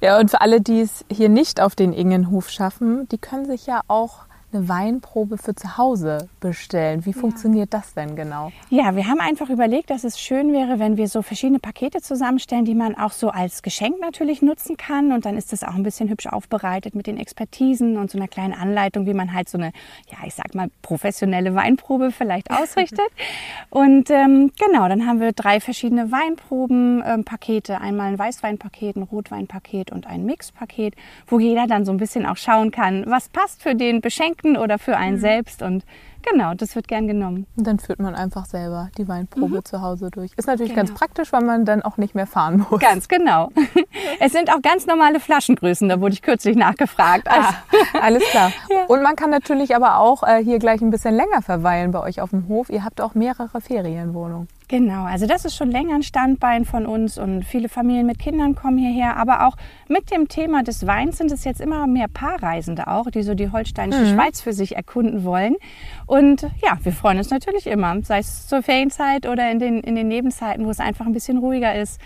ja 0.00 0.18
und 0.20 0.30
für 0.30 0.40
alle, 0.40 0.60
die 0.60 0.80
es 0.80 1.04
hier 1.10 1.28
nicht 1.28 1.60
auf 1.60 1.74
den 1.74 1.92
Ingenhof 1.92 2.49
schaffen, 2.52 3.08
die 3.08 3.18
können 3.18 3.46
sich 3.46 3.66
ja 3.66 3.82
auch 3.88 4.26
eine 4.52 4.68
Weinprobe 4.68 5.38
für 5.38 5.54
zu 5.54 5.76
Hause 5.76 6.28
bestellen. 6.40 7.04
Wie 7.06 7.12
funktioniert 7.12 7.72
ja. 7.72 7.80
das 7.80 7.94
denn 7.94 8.16
genau? 8.16 8.50
Ja, 8.70 8.96
wir 8.96 9.06
haben 9.06 9.20
einfach 9.20 9.50
überlegt, 9.50 9.90
dass 9.90 10.04
es 10.04 10.18
schön 10.18 10.52
wäre, 10.52 10.78
wenn 10.78 10.96
wir 10.96 11.08
so 11.08 11.22
verschiedene 11.22 11.58
Pakete 11.58 12.00
zusammenstellen, 12.00 12.64
die 12.64 12.74
man 12.74 12.96
auch 12.96 13.12
so 13.12 13.28
als 13.30 13.62
Geschenk 13.62 14.00
natürlich 14.00 14.42
nutzen 14.42 14.76
kann. 14.76 15.12
Und 15.12 15.26
dann 15.26 15.36
ist 15.36 15.52
das 15.52 15.62
auch 15.62 15.74
ein 15.74 15.82
bisschen 15.82 16.08
hübsch 16.08 16.26
aufbereitet 16.26 16.94
mit 16.94 17.06
den 17.06 17.16
Expertisen 17.16 17.96
und 17.96 18.10
so 18.10 18.18
einer 18.18 18.28
kleinen 18.28 18.54
Anleitung, 18.54 19.06
wie 19.06 19.14
man 19.14 19.32
halt 19.32 19.48
so 19.48 19.58
eine, 19.58 19.72
ja, 20.10 20.18
ich 20.26 20.34
sag 20.34 20.54
mal, 20.54 20.70
professionelle 20.82 21.54
Weinprobe 21.54 22.10
vielleicht 22.10 22.50
ausrichtet. 22.62 23.08
und 23.68 24.10
ähm, 24.10 24.52
genau, 24.58 24.88
dann 24.88 25.06
haben 25.06 25.20
wir 25.20 25.32
drei 25.32 25.60
verschiedene 25.60 26.10
Weinprobenpakete. 26.10 27.74
Ähm, 27.74 27.90
Einmal 27.90 28.12
ein 28.12 28.18
Weißweinpaket, 28.18 28.96
ein 28.96 29.02
Rotweinpaket 29.02 29.90
und 29.90 30.06
ein 30.06 30.24
Mixpaket, 30.24 30.94
wo 31.26 31.40
jeder 31.40 31.66
dann 31.66 31.84
so 31.84 31.90
ein 31.90 31.96
bisschen 31.96 32.24
auch 32.24 32.36
schauen 32.36 32.70
kann, 32.70 33.04
was 33.06 33.28
passt 33.28 33.62
für 33.62 33.74
den 33.74 34.00
Beschenkten 34.00 34.39
Produkten 34.40 34.56
oder 34.56 34.78
für 34.78 34.96
einen 34.96 35.16
mhm. 35.16 35.20
selbst. 35.20 35.62
Und 35.62 35.84
genau, 36.22 36.54
das 36.54 36.74
wird 36.74 36.88
gern 36.88 37.06
genommen. 37.06 37.46
Und 37.56 37.66
dann 37.66 37.78
führt 37.78 38.00
man 38.00 38.14
einfach 38.14 38.46
selber 38.46 38.90
die 38.98 39.08
Weinprobe 39.08 39.56
mhm. 39.56 39.64
zu 39.64 39.82
Hause 39.82 40.10
durch. 40.10 40.32
Ist 40.36 40.46
natürlich 40.46 40.74
genau. 40.74 40.86
ganz 40.86 40.98
praktisch, 40.98 41.32
weil 41.32 41.42
man 41.42 41.64
dann 41.64 41.82
auch 41.82 41.96
nicht 41.96 42.14
mehr 42.14 42.26
fahren 42.26 42.66
muss. 42.70 42.80
Ganz 42.80 43.08
genau. 43.08 43.50
es 44.20 44.32
sind 44.32 44.50
auch 44.52 44.62
ganz 44.62 44.86
normale 44.86 45.20
Flaschengrößen, 45.20 45.88
da 45.88 46.00
wurde 46.00 46.14
ich 46.14 46.22
kürzlich 46.22 46.56
nachgefragt. 46.56 47.28
Ah, 47.28 47.54
alles 48.00 48.24
klar. 48.24 48.52
Ja. 48.68 48.84
Und 48.86 49.02
man 49.02 49.16
kann 49.16 49.30
natürlich 49.30 49.74
aber 49.76 49.98
auch 49.98 50.22
äh, 50.22 50.42
hier 50.42 50.58
gleich 50.58 50.80
ein 50.80 50.90
bisschen 50.90 51.14
länger 51.14 51.42
verweilen 51.42 51.92
bei 51.92 52.00
euch 52.00 52.20
auf 52.20 52.30
dem 52.30 52.48
Hof. 52.48 52.70
Ihr 52.70 52.84
habt 52.84 53.00
auch 53.00 53.14
mehrere 53.14 53.60
Ferienwohnungen. 53.60 54.48
Genau, 54.70 55.02
also 55.02 55.26
das 55.26 55.44
ist 55.44 55.56
schon 55.56 55.72
länger 55.72 55.96
ein 55.96 56.04
Standbein 56.04 56.64
von 56.64 56.86
uns 56.86 57.18
und 57.18 57.42
viele 57.42 57.68
Familien 57.68 58.06
mit 58.06 58.20
Kindern 58.20 58.54
kommen 58.54 58.78
hierher. 58.78 59.16
Aber 59.16 59.48
auch 59.48 59.56
mit 59.88 60.12
dem 60.12 60.28
Thema 60.28 60.62
des 60.62 60.86
Weins 60.86 61.18
sind 61.18 61.32
es 61.32 61.42
jetzt 61.42 61.60
immer 61.60 61.88
mehr 61.88 62.06
Paarreisende 62.06 62.86
auch, 62.86 63.10
die 63.10 63.24
so 63.24 63.34
die 63.34 63.50
holsteinische 63.50 64.04
mhm. 64.04 64.14
Schweiz 64.14 64.40
für 64.40 64.52
sich 64.52 64.76
erkunden 64.76 65.24
wollen. 65.24 65.56
Und 66.06 66.42
ja, 66.62 66.78
wir 66.84 66.92
freuen 66.92 67.18
uns 67.18 67.30
natürlich 67.30 67.66
immer, 67.66 68.00
sei 68.04 68.20
es 68.20 68.46
zur 68.46 68.62
Ferienzeit 68.62 69.26
oder 69.26 69.50
in 69.50 69.58
den, 69.58 69.80
in 69.80 69.96
den 69.96 70.06
Nebenzeiten, 70.06 70.64
wo 70.64 70.70
es 70.70 70.78
einfach 70.78 71.04
ein 71.04 71.14
bisschen 71.14 71.38
ruhiger 71.38 71.74
ist 71.74 72.00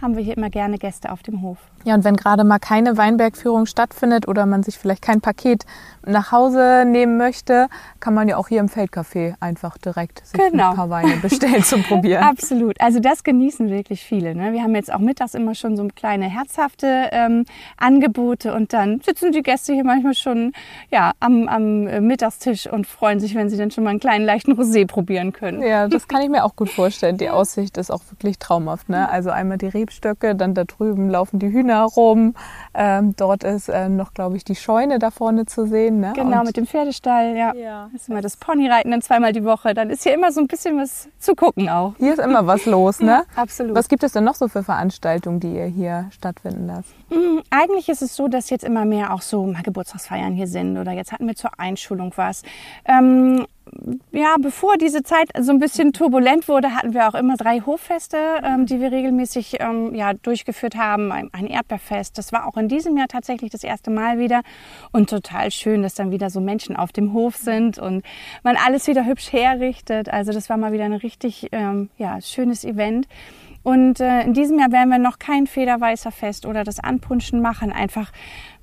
haben 0.00 0.16
wir 0.16 0.22
hier 0.22 0.36
immer 0.36 0.50
gerne 0.50 0.78
Gäste 0.78 1.12
auf 1.12 1.22
dem 1.22 1.42
Hof. 1.42 1.58
Ja, 1.84 1.94
und 1.94 2.04
wenn 2.04 2.16
gerade 2.16 2.44
mal 2.44 2.58
keine 2.58 2.98
Weinbergführung 2.98 3.64
stattfindet 3.64 4.28
oder 4.28 4.44
man 4.44 4.62
sich 4.62 4.78
vielleicht 4.78 5.00
kein 5.02 5.22
Paket 5.22 5.64
nach 6.04 6.32
Hause 6.32 6.84
nehmen 6.86 7.16
möchte, 7.16 7.68
kann 8.00 8.14
man 8.14 8.28
ja 8.28 8.36
auch 8.36 8.48
hier 8.48 8.60
im 8.60 8.68
Feldcafé 8.68 9.34
einfach 9.40 9.78
direkt 9.78 10.26
sich 10.26 10.38
genau. 10.40 10.70
ein 10.70 10.76
paar 10.76 10.90
Weine 10.90 11.16
bestellen 11.16 11.62
zum 11.62 11.82
Probieren. 11.90 12.22
Absolut. 12.22 12.80
Also 12.80 13.00
das 13.00 13.24
genießen 13.24 13.70
wirklich 13.70 14.02
viele. 14.02 14.34
Ne? 14.34 14.52
Wir 14.52 14.62
haben 14.62 14.74
jetzt 14.74 14.92
auch 14.92 14.98
mittags 14.98 15.34
immer 15.34 15.54
schon 15.54 15.76
so 15.76 15.86
kleine 15.94 16.26
herzhafte 16.26 17.08
ähm, 17.12 17.44
Angebote 17.76 18.54
und 18.54 18.72
dann 18.72 19.00
sitzen 19.00 19.32
die 19.32 19.42
Gäste 19.42 19.72
hier 19.72 19.84
manchmal 19.84 20.14
schon 20.14 20.52
ja, 20.90 21.12
am, 21.20 21.48
am 21.48 21.84
Mittagstisch 22.06 22.66
und 22.66 22.86
freuen 22.86 23.20
sich, 23.20 23.34
wenn 23.34 23.48
sie 23.48 23.56
dann 23.56 23.70
schon 23.70 23.84
mal 23.84 23.90
einen 23.90 24.00
kleinen 24.00 24.24
leichten 24.24 24.52
Rosé 24.52 24.86
probieren 24.86 25.32
können. 25.32 25.62
Ja, 25.62 25.88
das 25.88 26.08
kann 26.08 26.20
ich 26.20 26.28
mir 26.28 26.44
auch 26.44 26.56
gut 26.56 26.70
vorstellen. 26.70 27.16
Die 27.16 27.30
Aussicht 27.30 27.78
ist 27.78 27.90
auch 27.90 28.02
wirklich 28.10 28.38
traumhaft. 28.38 28.88
Ne? 28.88 29.08
Also 29.08 29.30
einmal 29.30 29.58
die 29.58 29.68
Rebstöcke, 29.68 30.34
dann 30.34 30.54
da 30.54 30.64
drüben 30.64 31.08
laufen 31.08 31.38
die 31.38 31.48
Hühner 31.48 31.69
Hühner 31.70 31.84
rum. 31.84 32.34
Ähm, 32.72 33.14
dort 33.16 33.44
ist 33.44 33.68
äh, 33.68 33.88
noch, 33.88 34.14
glaube 34.14 34.36
ich, 34.36 34.44
die 34.44 34.54
Scheune 34.54 34.98
da 34.98 35.10
vorne 35.10 35.46
zu 35.46 35.66
sehen. 35.66 36.00
Ne? 36.00 36.12
Genau, 36.14 36.40
Und 36.40 36.46
mit 36.46 36.56
dem 36.56 36.66
Pferdestall, 36.66 37.36
ja. 37.36 37.54
ja. 37.54 37.88
Das 37.92 38.02
ist 38.02 38.08
immer 38.08 38.20
das 38.20 38.36
Ponyreiten 38.36 38.90
dann 38.90 39.02
zweimal 39.02 39.32
die 39.32 39.44
Woche. 39.44 39.74
Dann 39.74 39.90
ist 39.90 40.02
hier 40.02 40.14
immer 40.14 40.32
so 40.32 40.40
ein 40.40 40.46
bisschen 40.46 40.78
was 40.78 41.08
zu 41.18 41.34
gucken 41.34 41.68
auch. 41.68 41.94
Hier 41.98 42.12
ist 42.12 42.20
immer 42.20 42.46
was 42.46 42.66
los, 42.66 43.00
ne? 43.00 43.06
Ja, 43.06 43.22
absolut. 43.42 43.74
Was 43.74 43.88
gibt 43.88 44.02
es 44.02 44.12
denn 44.12 44.24
noch 44.24 44.34
so 44.34 44.48
für 44.48 44.62
Veranstaltungen, 44.62 45.40
die 45.40 45.54
ihr 45.54 45.66
hier 45.66 46.06
stattfinden 46.12 46.66
lasst? 46.66 46.94
Mhm, 47.10 47.42
eigentlich 47.50 47.88
ist 47.88 48.02
es 48.02 48.14
so, 48.14 48.28
dass 48.28 48.50
jetzt 48.50 48.64
immer 48.64 48.84
mehr 48.84 49.12
auch 49.12 49.22
so 49.22 49.44
mal 49.44 49.62
Geburtstagsfeiern 49.62 50.32
hier 50.32 50.46
sind 50.46 50.78
oder 50.78 50.92
jetzt 50.92 51.10
hatten 51.10 51.26
wir 51.26 51.34
zur 51.34 51.58
Einschulung 51.58 52.12
was. 52.16 52.42
Ähm, 52.84 53.46
ja, 54.12 54.36
bevor 54.40 54.76
diese 54.76 55.02
Zeit 55.02 55.28
so 55.40 55.52
ein 55.52 55.58
bisschen 55.58 55.92
turbulent 55.92 56.48
wurde, 56.48 56.74
hatten 56.74 56.94
wir 56.94 57.08
auch 57.08 57.14
immer 57.14 57.36
drei 57.36 57.60
Hoffeste, 57.60 58.16
ähm, 58.42 58.66
die 58.66 58.80
wir 58.80 58.92
regelmäßig 58.92 59.56
ähm, 59.60 59.94
ja, 59.94 60.12
durchgeführt 60.14 60.76
haben. 60.76 61.12
Ein, 61.12 61.30
ein, 61.32 61.46
Erdbeerfest, 61.46 62.16
das 62.18 62.32
war 62.32 62.46
auch 62.46 62.56
in 62.56 62.68
diesem 62.68 62.96
Jahr 62.96 63.08
tatsächlich 63.08 63.50
das 63.50 63.64
erste 63.64 63.90
Mal 63.90 64.18
wieder. 64.18 64.42
Und 64.92 65.10
total 65.10 65.50
schön, 65.50 65.82
dass 65.82 65.94
dann 65.94 66.10
wieder 66.10 66.30
so 66.30 66.40
Menschen 66.40 66.76
auf 66.76 66.92
dem 66.92 67.12
Hof 67.12 67.36
sind 67.36 67.78
und 67.78 68.04
man 68.42 68.56
alles 68.56 68.86
wieder 68.86 69.04
hübsch 69.04 69.32
herrichtet. 69.32 70.08
Also 70.08 70.32
das 70.32 70.48
war 70.48 70.56
mal 70.56 70.72
wieder 70.72 70.84
ein 70.84 70.92
richtig 70.92 71.48
ähm, 71.52 71.90
ja, 71.98 72.20
schönes 72.20 72.64
Event. 72.64 73.06
Und 73.62 74.00
äh, 74.00 74.22
in 74.22 74.34
diesem 74.34 74.58
Jahr 74.58 74.72
werden 74.72 74.88
wir 74.88 74.98
noch 74.98 75.18
kein 75.18 75.46
Federweißer 75.46 76.12
Fest 76.12 76.46
oder 76.46 76.64
das 76.64 76.80
Anpunschen 76.80 77.42
machen, 77.42 77.72
einfach 77.72 78.10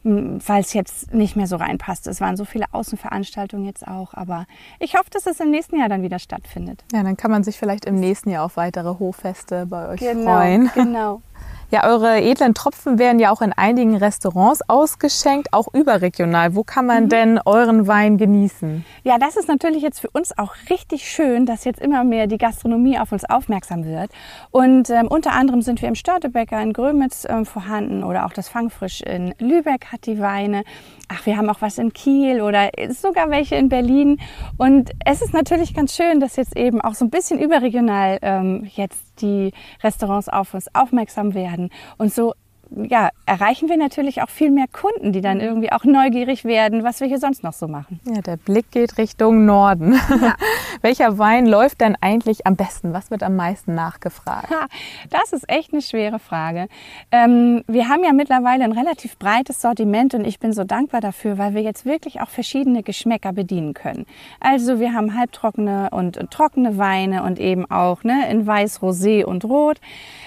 weil 0.03 0.61
es 0.61 0.73
jetzt 0.73 1.13
nicht 1.13 1.35
mehr 1.35 1.47
so 1.47 1.57
reinpasst. 1.57 2.07
Es 2.07 2.21
waren 2.21 2.37
so 2.37 2.45
viele 2.45 2.65
Außenveranstaltungen 2.71 3.65
jetzt 3.65 3.85
auch, 3.85 4.13
aber 4.13 4.45
ich 4.79 4.95
hoffe, 4.95 5.09
dass 5.11 5.25
es 5.25 5.39
im 5.39 5.51
nächsten 5.51 5.77
Jahr 5.79 5.89
dann 5.89 6.01
wieder 6.01 6.19
stattfindet. 6.19 6.85
Ja, 6.93 7.03
dann 7.03 7.17
kann 7.17 7.29
man 7.29 7.43
sich 7.43 7.57
vielleicht 7.57 7.83
im 7.85 7.99
nächsten 7.99 8.29
Jahr 8.29 8.45
auf 8.45 8.55
weitere 8.55 8.99
Hoffeste 8.99 9.65
bei 9.65 9.89
euch 9.89 9.99
genau, 9.99 10.37
freuen. 10.37 10.71
Genau. 10.73 11.21
Ja, 11.69 11.83
eure 11.83 12.21
edlen 12.21 12.53
Tropfen 12.53 12.97
werden 12.97 13.19
ja 13.19 13.29
auch 13.29 13.41
in 13.41 13.51
einigen 13.51 13.97
Restaurants 13.97 14.61
ausgeschenkt, 14.69 15.51
auch 15.51 15.67
überregional. 15.73 16.55
Wo 16.55 16.63
kann 16.63 16.85
man 16.85 17.05
mhm. 17.05 17.09
denn 17.09 17.39
euren 17.43 17.87
Wein 17.87 18.17
genießen? 18.17 18.85
Ja, 19.03 19.17
das 19.17 19.35
ist 19.35 19.49
natürlich 19.49 19.81
jetzt 19.81 19.99
für 19.99 20.09
uns 20.09 20.37
auch 20.37 20.55
richtig 20.69 21.09
schön, 21.09 21.45
dass 21.45 21.65
jetzt 21.65 21.81
immer 21.81 22.05
mehr 22.05 22.27
die 22.27 22.37
Gastronomie 22.37 22.97
auf 22.97 23.11
uns 23.11 23.25
aufmerksam 23.25 23.83
wird. 23.83 24.11
Und 24.49 24.89
ähm, 24.89 25.09
unter 25.09 25.33
anderem 25.33 25.61
sind 25.61 25.81
wir 25.81 25.89
im 25.89 25.95
Störtebäcker 25.95 26.61
in 26.61 26.71
Grömitz 26.71 27.27
ähm, 27.27 27.45
vorhanden 27.45 28.05
oder 28.05 28.25
auch 28.25 28.33
das 28.33 28.47
Fangfrisch 28.47 29.01
in 29.01 29.35
Lübeck 29.37 29.87
hat 29.91 30.05
die 30.05 30.21
Weine. 30.21 30.63
Ach, 31.09 31.25
wir 31.25 31.35
haben 31.35 31.49
auch 31.49 31.59
was 31.59 31.79
in 31.79 31.91
Kiel 31.91 32.41
oder 32.41 32.69
sogar 32.91 33.29
welche 33.29 33.55
in 33.55 33.67
Berlin. 33.67 34.21
Und 34.55 34.91
es 35.05 35.21
ist 35.21 35.33
natürlich 35.33 35.73
ganz 35.73 35.97
schön, 35.97 36.21
dass 36.21 36.37
jetzt 36.37 36.55
eben 36.55 36.79
auch 36.79 36.93
so 36.93 37.03
ein 37.03 37.09
bisschen 37.09 37.39
überregional 37.39 38.19
ähm, 38.21 38.69
jetzt 38.73 39.06
die 39.21 39.51
Restaurants 39.83 40.29
auf 40.29 40.53
uns 40.53 40.73
aufmerksam 40.73 41.33
werden. 41.33 41.69
Und 41.97 42.13
so 42.13 42.33
ja, 42.71 43.09
erreichen 43.25 43.69
wir 43.69 43.77
natürlich 43.77 44.21
auch 44.21 44.29
viel 44.29 44.51
mehr 44.51 44.67
Kunden, 44.71 45.11
die 45.11 45.21
dann 45.21 45.39
irgendwie 45.39 45.71
auch 45.71 45.83
neugierig 45.83 46.45
werden, 46.45 46.83
was 46.83 46.99
wir 46.99 47.07
hier 47.07 47.19
sonst 47.19 47.43
noch 47.43 47.53
so 47.53 47.67
machen. 47.67 47.99
Ja, 48.05 48.21
der 48.21 48.37
Blick 48.37 48.71
geht 48.71 48.97
Richtung 48.97 49.45
Norden. 49.45 49.93
Ja. 49.93 50.35
Welcher 50.81 51.17
Wein 51.17 51.45
läuft 51.45 51.81
denn 51.81 51.95
eigentlich 51.99 52.45
am 52.45 52.55
besten? 52.55 52.93
Was 52.93 53.11
wird 53.11 53.23
am 53.23 53.35
meisten 53.35 53.75
nachgefragt? 53.75 54.49
Ha, 54.49 54.67
das 55.09 55.33
ist 55.33 55.49
echt 55.49 55.73
eine 55.73 55.81
schwere 55.81 56.19
Frage. 56.19 56.67
Ähm, 57.11 57.63
wir 57.67 57.89
haben 57.89 58.03
ja 58.03 58.13
mittlerweile 58.13 58.63
ein 58.63 58.71
relativ 58.71 59.17
breites 59.17 59.61
Sortiment 59.61 60.13
und 60.13 60.25
ich 60.25 60.39
bin 60.39 60.53
so 60.53 60.63
dankbar 60.63 61.01
dafür, 61.01 61.37
weil 61.37 61.53
wir 61.53 61.61
jetzt 61.61 61.85
wirklich 61.85 62.21
auch 62.21 62.29
verschiedene 62.29 62.83
Geschmäcker 62.83 63.33
bedienen 63.33 63.73
können. 63.73 64.05
Also 64.39 64.79
wir 64.79 64.93
haben 64.93 65.17
halbtrockene 65.17 65.89
und 65.91 66.19
trockene 66.31 66.77
Weine 66.77 67.23
und 67.23 67.39
eben 67.39 67.69
auch 67.69 68.03
ne, 68.03 68.29
in 68.29 68.45
Weiß, 68.45 68.81
Rosé 68.81 69.23
und 69.23 69.45
Rot. 69.45 69.79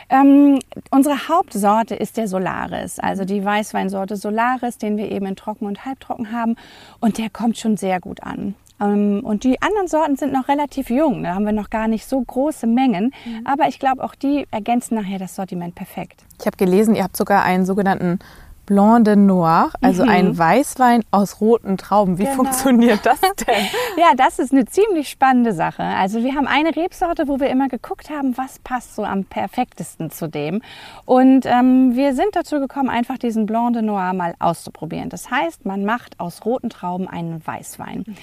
Ähm, 0.08 0.58
unsere 0.90 1.28
Hauptsorte 1.28 1.94
ist 1.94 2.16
der 2.16 2.26
Solaris, 2.30 2.98
also 2.98 3.24
die 3.24 3.44
Weißweinsorte 3.44 4.16
Solaris, 4.16 4.78
den 4.78 4.96
wir 4.96 5.10
eben 5.10 5.26
in 5.26 5.36
Trocken 5.36 5.66
und 5.66 5.84
Halbtrocken 5.84 6.32
haben. 6.32 6.56
Und 7.00 7.18
der 7.18 7.28
kommt 7.28 7.58
schon 7.58 7.76
sehr 7.76 8.00
gut 8.00 8.22
an. 8.22 8.54
Ähm, 8.80 9.20
und 9.22 9.44
die 9.44 9.60
anderen 9.60 9.88
Sorten 9.88 10.16
sind 10.16 10.32
noch 10.32 10.48
relativ 10.48 10.90
jung, 10.90 11.22
da 11.22 11.34
haben 11.34 11.44
wir 11.44 11.52
noch 11.52 11.70
gar 11.70 11.88
nicht 11.88 12.06
so 12.06 12.20
große 12.20 12.66
Mengen. 12.66 13.12
Mhm. 13.24 13.46
Aber 13.46 13.68
ich 13.68 13.78
glaube, 13.78 14.02
auch 14.02 14.14
die 14.14 14.46
ergänzen 14.50 14.94
nachher 14.94 15.18
das 15.18 15.34
Sortiment 15.36 15.74
perfekt. 15.74 16.24
Ich 16.40 16.46
habe 16.46 16.56
gelesen, 16.56 16.94
ihr 16.94 17.04
habt 17.04 17.16
sogar 17.16 17.44
einen 17.44 17.66
sogenannten 17.66 18.18
Blanc 18.66 19.04
de 19.04 19.16
Noir, 19.16 19.70
also 19.80 20.04
mhm. 20.04 20.08
ein 20.08 20.38
Weißwein 20.38 21.02
aus 21.10 21.40
roten 21.40 21.76
Trauben. 21.76 22.18
Wie 22.18 22.24
genau. 22.24 22.36
funktioniert 22.36 23.04
das 23.04 23.20
denn? 23.20 23.64
ja, 23.96 24.12
das 24.16 24.38
ist 24.38 24.52
eine 24.52 24.64
ziemlich 24.64 25.08
spannende 25.08 25.52
Sache. 25.52 25.82
Also 25.82 26.22
wir 26.22 26.34
haben 26.34 26.46
eine 26.46 26.74
Rebsorte, 26.76 27.26
wo 27.26 27.40
wir 27.40 27.50
immer 27.50 27.68
geguckt 27.68 28.10
haben, 28.10 28.36
was 28.36 28.58
passt 28.60 28.94
so 28.94 29.04
am 29.04 29.24
perfektesten 29.24 30.10
zu 30.10 30.28
dem. 30.28 30.62
Und 31.04 31.46
ähm, 31.46 31.96
wir 31.96 32.14
sind 32.14 32.36
dazu 32.36 32.60
gekommen, 32.60 32.88
einfach 32.88 33.18
diesen 33.18 33.46
Blanc 33.46 33.74
de 33.74 33.82
Noir 33.82 34.12
mal 34.12 34.34
auszuprobieren. 34.38 35.08
Das 35.08 35.30
heißt, 35.30 35.66
man 35.66 35.84
macht 35.84 36.20
aus 36.20 36.44
roten 36.44 36.70
Trauben 36.70 37.08
einen 37.08 37.44
Weißwein. 37.44 38.04
Mhm. 38.06 38.16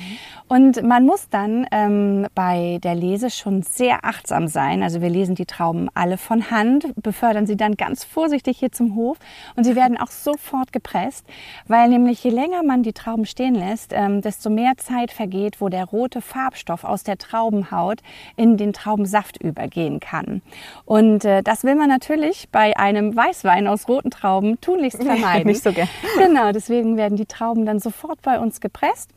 Und 0.47 0.84
man 0.84 1.06
muss 1.06 1.30
dann 1.30 1.67
ähm, 1.71 2.28
bei 2.36 2.80
der 2.84 2.95
Lese 2.95 3.30
schon 3.30 3.63
sehr 3.63 4.06
achtsam 4.06 4.47
sein. 4.47 4.82
Also 4.82 5.02
wir 5.02 5.10
lesen 5.10 5.36
die 5.36 5.45
Trauben 5.45 5.89
alle 5.93 6.17
von 6.17 6.50
Hand, 6.52 6.88
befördern 6.95 7.45
sie 7.47 7.58
dann 7.58 7.76
ganz 7.76 8.04
vorsichtig 8.04 8.60
hier 8.60 8.71
zum 8.71 8.95
Hof 8.95 9.17
und 9.56 9.63
sie 9.63 9.76
werden 9.76 9.97
auch 9.97 10.08
so 10.08 10.37
sofort 10.38 10.71
gepresst, 10.71 11.26
weil 11.67 11.89
nämlich 11.89 12.23
je 12.23 12.30
länger 12.30 12.63
man 12.63 12.84
die 12.84 12.93
Trauben 12.93 13.26
stehen 13.26 13.56
lässt, 13.56 13.91
ähm, 13.93 14.21
desto 14.21 14.50
mehr 14.50 14.78
Zeit 14.78 15.12
vergeht, 15.12 15.60
wo 15.60 15.69
der 15.69 15.86
rote 15.86 16.21
Farbstoff 16.21 16.84
aus 16.84 17.04
der 17.04 17.17
Traubenhaut 17.17 18.02
in 18.36 18.58
den 18.58 18.71
Traubensaft 18.71 19.41
übergehen 19.41 20.00
kann. 20.00 20.41
Und 20.86 21.26
äh, 21.26 21.41
das 21.41 21.63
will 21.63 21.76
man 21.76 21.89
natürlich 21.89 22.50
bei 22.52 22.78
einem 22.78 23.15
Weißwein 23.15 23.67
aus 23.67 23.88
roten 23.88 24.12
Trauben 24.12 24.62
tunlichst 24.62 25.04
vermeiden. 25.04 25.47
Nicht 25.47 25.63
so 25.63 25.71
gern. 25.73 25.89
Genau, 26.17 26.52
deswegen 26.52 26.97
werden 26.97 27.17
die 27.17 27.26
Trauben 27.26 27.65
dann 27.65 27.80
sofort 27.80 28.21
bei 28.21 28.39
uns 28.39 28.62
gepresst. 28.62 29.10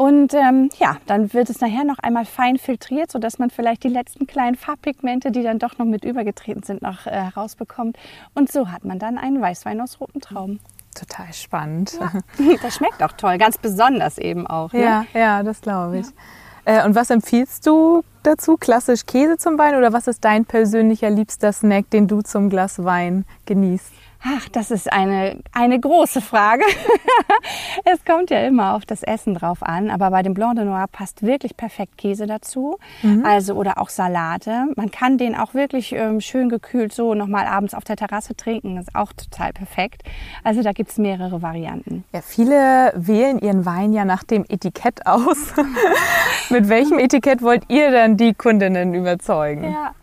Und 0.00 0.32
ähm, 0.32 0.70
ja, 0.78 0.96
dann 1.04 1.34
wird 1.34 1.50
es 1.50 1.60
nachher 1.60 1.84
noch 1.84 1.98
einmal 1.98 2.24
fein 2.24 2.56
filtriert, 2.56 3.12
sodass 3.12 3.38
man 3.38 3.50
vielleicht 3.50 3.84
die 3.84 3.88
letzten 3.88 4.26
kleinen 4.26 4.56
Farbpigmente, 4.56 5.30
die 5.30 5.42
dann 5.42 5.58
doch 5.58 5.76
noch 5.76 5.84
mit 5.84 6.06
übergetreten 6.06 6.62
sind, 6.62 6.80
noch 6.80 7.06
äh, 7.06 7.10
herausbekommt. 7.10 7.98
Und 8.32 8.50
so 8.50 8.70
hat 8.70 8.82
man 8.82 8.98
dann 8.98 9.18
einen 9.18 9.42
Weißwein 9.42 9.78
aus 9.78 10.00
roten 10.00 10.22
Trauben. 10.22 10.58
Total 10.94 11.30
spannend. 11.34 11.98
Ja. 12.00 12.12
Das 12.62 12.76
schmeckt 12.76 13.02
auch 13.02 13.12
toll, 13.12 13.36
ganz 13.36 13.58
besonders 13.58 14.16
eben 14.16 14.46
auch. 14.46 14.72
Ne? 14.72 14.82
Ja, 14.82 15.04
ja, 15.12 15.42
das 15.42 15.60
glaube 15.60 15.98
ich. 15.98 16.06
Ja. 16.64 16.82
Äh, 16.82 16.86
und 16.86 16.94
was 16.94 17.10
empfiehlst 17.10 17.66
du 17.66 18.02
dazu? 18.22 18.56
Klassisch 18.56 19.04
Käse 19.04 19.36
zum 19.36 19.58
Wein 19.58 19.74
oder 19.76 19.92
was 19.92 20.06
ist 20.06 20.24
dein 20.24 20.46
persönlicher 20.46 21.10
liebster 21.10 21.52
Snack, 21.52 21.90
den 21.90 22.08
du 22.08 22.22
zum 22.22 22.48
Glas 22.48 22.82
Wein 22.82 23.26
genießt? 23.44 23.92
Ach, 24.22 24.48
das 24.50 24.70
ist 24.70 24.92
eine, 24.92 25.38
eine 25.52 25.80
große 25.80 26.20
Frage. 26.20 26.64
es 27.84 28.04
kommt 28.04 28.30
ja 28.30 28.40
immer 28.46 28.74
auf 28.74 28.84
das 28.84 29.02
Essen 29.02 29.34
drauf 29.34 29.62
an, 29.62 29.90
aber 29.90 30.10
bei 30.10 30.22
dem 30.22 30.34
Blanc 30.34 30.56
de 30.56 30.64
Noir 30.66 30.86
passt 30.92 31.22
wirklich 31.22 31.56
perfekt 31.56 31.96
Käse 31.96 32.26
dazu, 32.26 32.78
mhm. 33.02 33.24
also 33.24 33.54
oder 33.54 33.78
auch 33.78 33.88
Salate. 33.88 34.66
Man 34.76 34.90
kann 34.90 35.16
den 35.16 35.34
auch 35.34 35.54
wirklich 35.54 35.92
ähm, 35.92 36.20
schön 36.20 36.50
gekühlt 36.50 36.92
so 36.92 37.14
nochmal 37.14 37.46
abends 37.46 37.72
auf 37.72 37.84
der 37.84 37.96
Terrasse 37.96 38.36
trinken, 38.36 38.76
ist 38.76 38.94
auch 38.94 39.12
total 39.14 39.54
perfekt. 39.54 40.02
Also 40.44 40.62
da 40.62 40.72
gibt's 40.72 40.98
mehrere 40.98 41.40
Varianten. 41.40 42.04
Ja, 42.12 42.20
viele 42.20 42.92
wählen 42.94 43.38
ihren 43.38 43.64
Wein 43.64 43.94
ja 43.94 44.04
nach 44.04 44.22
dem 44.22 44.44
Etikett 44.48 45.06
aus. 45.06 45.54
Mit 46.50 46.68
welchem 46.68 46.98
Etikett 46.98 47.40
wollt 47.40 47.64
ihr 47.68 47.90
dann 47.90 48.18
die 48.18 48.34
Kundinnen 48.34 48.92
überzeugen? 48.94 49.64
Ja. 49.64 49.94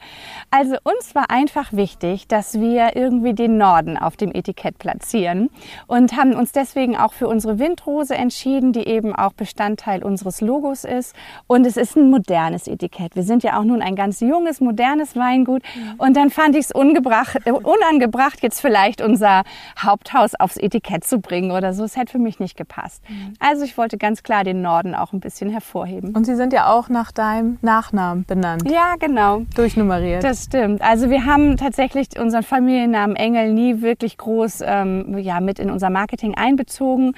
Also 0.49 0.77
uns 0.83 1.13
war 1.13 1.29
einfach 1.29 1.73
wichtig, 1.73 2.27
dass 2.27 2.59
wir 2.59 2.95
irgendwie 2.95 3.33
den 3.33 3.57
Norden 3.57 3.97
auf 3.97 4.15
dem 4.15 4.33
Etikett 4.33 4.77
platzieren 4.77 5.49
und 5.87 6.15
haben 6.15 6.33
uns 6.33 6.53
deswegen 6.53 6.95
auch 6.95 7.11
für 7.11 7.27
unsere 7.27 7.59
Windrose 7.59 8.15
entschieden, 8.15 8.71
die 8.71 8.87
eben 8.87 9.13
auch 9.13 9.33
Bestandteil 9.33 10.03
unseres 10.03 10.39
Logos 10.39 10.85
ist. 10.85 11.13
Und 11.47 11.65
es 11.65 11.75
ist 11.75 11.97
ein 11.97 12.09
modernes 12.09 12.67
Etikett. 12.67 13.15
Wir 13.15 13.23
sind 13.23 13.43
ja 13.43 13.59
auch 13.59 13.65
nun 13.65 13.81
ein 13.81 13.97
ganz 13.97 14.21
junges, 14.21 14.61
modernes 14.61 15.17
Weingut. 15.17 15.63
Mhm. 15.75 15.95
Und 15.97 16.15
dann 16.15 16.29
fand 16.29 16.55
ich 16.55 16.65
es 16.65 16.71
äh, 16.71 17.51
unangebracht, 17.51 18.41
jetzt 18.41 18.61
vielleicht 18.61 19.01
unser 19.01 19.43
Haupthaus 19.77 20.33
aufs 20.35 20.55
Etikett 20.55 21.03
zu 21.03 21.19
bringen 21.19 21.51
oder 21.51 21.73
so. 21.73 21.83
Es 21.83 21.97
hätte 21.97 22.13
für 22.13 22.19
mich 22.19 22.39
nicht 22.39 22.55
gepasst. 22.55 23.03
Mhm. 23.09 23.33
Also 23.39 23.65
ich 23.65 23.77
wollte 23.77 23.97
ganz 23.97 24.23
klar 24.23 24.45
den 24.45 24.61
Norden 24.61 24.95
auch 24.95 25.11
ein 25.11 25.19
bisschen 25.19 25.49
hervorheben. 25.49 26.15
Und 26.15 26.25
Sie 26.25 26.35
sind 26.35 26.53
ja 26.53 26.71
auch 26.71 26.87
nach 26.87 27.11
deinem 27.11 27.57
Nachnamen 27.61 28.23
benannt. 28.23 28.63
Ja, 28.69 28.95
genau. 28.97 29.41
Durchnummeriert. 29.55 30.23
Das 30.23 30.36
stimmt. 30.43 30.81
Also 30.81 31.09
wir 31.09 31.25
haben 31.25 31.57
tatsächlich 31.57 32.19
unseren 32.19 32.43
Familiennamen 32.43 33.15
Engel 33.15 33.53
nie 33.53 33.81
wirklich 33.81 34.17
groß 34.17 34.61
ähm, 34.65 35.17
ja, 35.17 35.39
mit 35.39 35.59
in 35.59 35.69
unser 35.69 35.89
Marketing 35.89 36.35
einbezogen. 36.35 37.13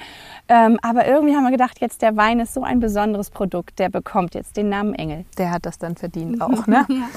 Ähm, 0.48 0.78
aber 0.82 1.06
irgendwie 1.06 1.34
haben 1.34 1.44
wir 1.44 1.50
gedacht, 1.50 1.80
jetzt 1.80 2.02
der 2.02 2.16
Wein 2.16 2.40
ist 2.40 2.54
so 2.54 2.62
ein 2.62 2.80
besonderes 2.80 3.30
Produkt, 3.30 3.78
der 3.78 3.88
bekommt 3.88 4.34
jetzt 4.34 4.56
den 4.56 4.68
Namen 4.68 4.94
Engel. 4.94 5.24
Der 5.38 5.50
hat 5.50 5.66
das 5.66 5.78
dann 5.78 5.96
verdient 5.96 6.40
auch, 6.40 6.66
ne? 6.66 6.86
ja. 6.88 7.08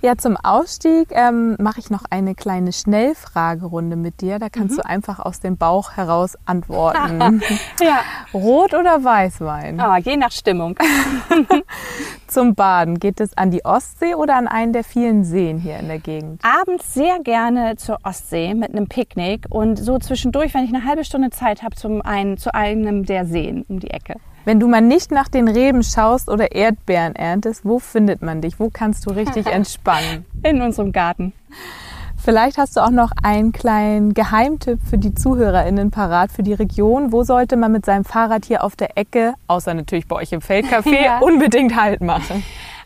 ja, 0.00 0.16
zum 0.16 0.36
Ausstieg 0.36 1.08
ähm, 1.12 1.56
mache 1.58 1.80
ich 1.80 1.90
noch 1.90 2.04
eine 2.10 2.34
kleine 2.34 2.72
Schnellfragerunde 2.72 3.96
mit 3.96 4.20
dir. 4.20 4.38
Da 4.38 4.48
kannst 4.48 4.76
mhm. 4.76 4.82
du 4.82 4.86
einfach 4.88 5.18
aus 5.20 5.40
dem 5.40 5.56
Bauch 5.56 5.92
heraus 5.92 6.36
antworten. 6.46 7.42
ja. 7.80 8.00
Rot 8.34 8.74
oder 8.74 9.04
Weißwein? 9.04 9.80
Oh, 9.80 9.96
je 9.96 10.16
nach 10.16 10.32
Stimmung. 10.32 10.76
zum 12.32 12.54
Baden 12.54 12.98
geht 12.98 13.20
es 13.20 13.36
an 13.36 13.50
die 13.50 13.64
Ostsee 13.64 14.14
oder 14.14 14.36
an 14.36 14.48
einen 14.48 14.72
der 14.72 14.84
vielen 14.84 15.22
Seen 15.24 15.58
hier 15.58 15.78
in 15.78 15.88
der 15.88 15.98
Gegend? 15.98 16.40
Abends 16.42 16.94
sehr 16.94 17.18
gerne 17.20 17.76
zur 17.76 17.98
Ostsee 18.02 18.54
mit 18.54 18.70
einem 18.70 18.88
Picknick 18.88 19.46
und 19.50 19.76
so 19.76 19.98
zwischendurch, 19.98 20.54
wenn 20.54 20.64
ich 20.64 20.74
eine 20.74 20.84
halbe 20.84 21.04
Stunde 21.04 21.30
Zeit 21.30 21.62
habe, 21.62 21.76
zum 21.76 22.00
einen, 22.02 22.38
zu 22.38 22.54
einem 22.54 23.04
der 23.04 23.26
Seen 23.26 23.64
um 23.68 23.80
die 23.80 23.90
Ecke. 23.90 24.16
Wenn 24.44 24.58
du 24.58 24.66
mal 24.66 24.80
nicht 24.80 25.12
nach 25.12 25.28
den 25.28 25.46
Reben 25.46 25.82
schaust 25.82 26.28
oder 26.28 26.52
Erdbeeren 26.52 27.14
erntest, 27.14 27.64
wo 27.64 27.78
findet 27.78 28.22
man 28.22 28.40
dich? 28.40 28.58
Wo 28.58 28.70
kannst 28.70 29.06
du 29.06 29.10
richtig 29.10 29.46
entspannen? 29.52 30.24
In 30.42 30.62
unserem 30.62 30.90
Garten. 30.90 31.32
Vielleicht 32.24 32.56
hast 32.56 32.76
du 32.76 32.80
auch 32.80 32.90
noch 32.90 33.10
einen 33.24 33.50
kleinen 33.50 34.14
Geheimtipp 34.14 34.78
für 34.88 34.96
die 34.96 35.12
ZuhörerInnen 35.12 35.90
parat 35.90 36.30
für 36.30 36.44
die 36.44 36.52
Region. 36.52 37.10
Wo 37.10 37.24
sollte 37.24 37.56
man 37.56 37.72
mit 37.72 37.84
seinem 37.84 38.04
Fahrrad 38.04 38.44
hier 38.44 38.62
auf 38.62 38.76
der 38.76 38.96
Ecke, 38.96 39.34
außer 39.48 39.74
natürlich 39.74 40.06
bei 40.06 40.14
euch 40.14 40.30
im 40.30 40.40
Feldcafé, 40.40 41.02
ja. 41.04 41.18
unbedingt 41.18 41.74
Halt 41.74 42.00
machen? 42.00 42.44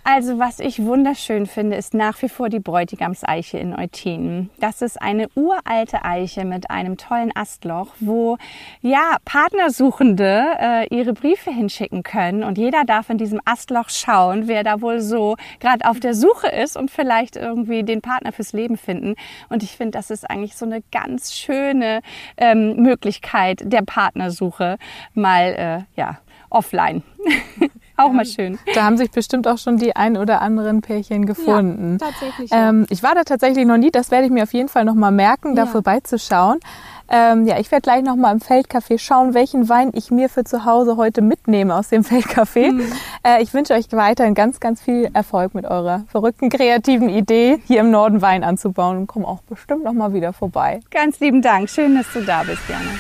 Also 0.09 0.39
was 0.39 0.61
ich 0.61 0.85
wunderschön 0.85 1.47
finde, 1.47 1.77
ist 1.77 1.93
nach 1.93 2.23
wie 2.23 2.29
vor 2.29 2.49
die 2.49 2.61
Bräutigamseiche 2.61 3.59
in 3.59 3.75
Eutin. 3.77 4.51
Das 4.61 4.81
ist 4.81 5.03
eine 5.03 5.27
uralte 5.35 6.05
Eiche 6.05 6.45
mit 6.45 6.71
einem 6.71 6.97
tollen 6.97 7.33
Astloch, 7.35 7.89
wo 7.99 8.39
ja 8.83 9.17
Partnersuchende 9.25 10.45
äh, 10.61 10.95
ihre 10.95 11.13
Briefe 11.13 11.51
hinschicken 11.51 12.05
können 12.05 12.45
und 12.45 12.57
jeder 12.57 12.85
darf 12.85 13.11
in 13.11 13.19
diesem 13.19 13.41
Astloch 13.45 13.89
schauen, 13.89 14.47
wer 14.47 14.63
da 14.63 14.81
wohl 14.81 15.01
so 15.01 15.35
gerade 15.59 15.85
auf 15.91 15.99
der 15.99 16.15
Suche 16.15 16.47
ist 16.47 16.77
und 16.77 16.93
vielleicht 16.93 17.35
irgendwie 17.35 17.83
den 17.83 18.01
Partner 18.01 18.31
fürs 18.31 18.53
Leben 18.53 18.77
finden. 18.77 19.17
Und 19.49 19.65
ich 19.65 19.73
finde, 19.73 19.99
das 19.99 20.13
ist 20.13 20.31
eigentlich 20.31 20.55
so 20.55 20.67
eine 20.67 20.83
ganz 20.93 21.35
schöne 21.35 22.01
ähm, 22.37 22.77
Möglichkeit 22.77 23.61
der 23.65 23.83
Partnersuche 23.83 24.79
mal 25.15 25.87
äh, 25.97 26.01
ja 26.01 26.21
offline. 26.49 27.03
Auch 27.97 28.13
mal 28.13 28.27
schön. 28.27 28.59
Da 28.75 28.85
haben 28.85 28.97
sich 28.97 29.11
bestimmt 29.11 29.49
auch 29.49 29.59
schon 29.59 29.79
die 29.79 29.97
ein 29.97 30.17
oder 30.17 30.43
anderen 30.43 30.81
Pärchen 30.83 31.25
gefunden. 31.27 31.99
Ja, 32.01 32.09
tatsächlich. 32.09 32.51
Ja. 32.51 32.69
Ähm, 32.69 32.87
ich 32.91 33.03
war 33.03 33.15
da 33.15 33.25
tatsächlich 33.25 33.67
noch 33.67 33.79
nie. 33.79 33.91
Das 33.91 34.11
werde 34.11 34.27
ich 34.27 34.31
mir 34.31 34.43
auf 34.43 34.53
jeden 34.53 34.69
Fall 34.69 34.85
noch 34.85 34.95
mal 34.95 35.11
merken, 35.11 35.55
da 35.55 35.65
ja. 35.65 35.67
vorbeizuschauen. 35.67 36.61
Ähm, 37.09 37.47
ja, 37.47 37.59
ich 37.59 37.71
werde 37.71 37.83
gleich 37.83 38.03
noch 38.03 38.17
mal 38.17 38.33
im 38.33 38.41
Feldcafé 38.41 38.99
schauen, 38.99 39.33
welchen 39.33 39.69
Wein 39.69 39.91
ich 39.95 40.11
mir 40.11 40.29
für 40.29 40.45
zu 40.45 40.65
Hause 40.65 40.97
heute 40.97 41.23
mitnehme 41.23 41.75
aus 41.75 41.89
dem 41.89 42.03
Feldcafé. 42.03 42.73
Mhm. 42.73 42.93
Äh, 43.25 43.43
ich 43.43 43.55
wünsche 43.55 43.75
euch 43.75 43.87
weiterhin 43.93 44.35
ganz, 44.35 44.61
ganz 44.61 44.83
viel 44.83 45.09
Erfolg 45.13 45.55
mit 45.55 45.65
eurer 45.65 46.05
verrückten, 46.09 46.49
kreativen 46.49 47.09
Idee, 47.09 47.61
hier 47.67 47.81
im 47.81 47.91
Norden 47.91 48.23
Wein 48.23 48.43
anzubauen 48.43 48.97
und 48.97 49.07
komme 49.07 49.27
auch 49.27 49.41
bestimmt 49.43 49.85
noch 49.85 49.93
mal 49.93 50.13
wieder 50.13 50.33
vorbei. 50.33 50.81
Ganz 50.91 51.21
lieben 51.21 51.43
Dank. 51.43 51.71
Schön, 51.71 51.97
dass 51.97 52.07
du 52.13 52.23
da 52.23 52.43
bist, 52.43 52.63
Jana. 52.69 52.91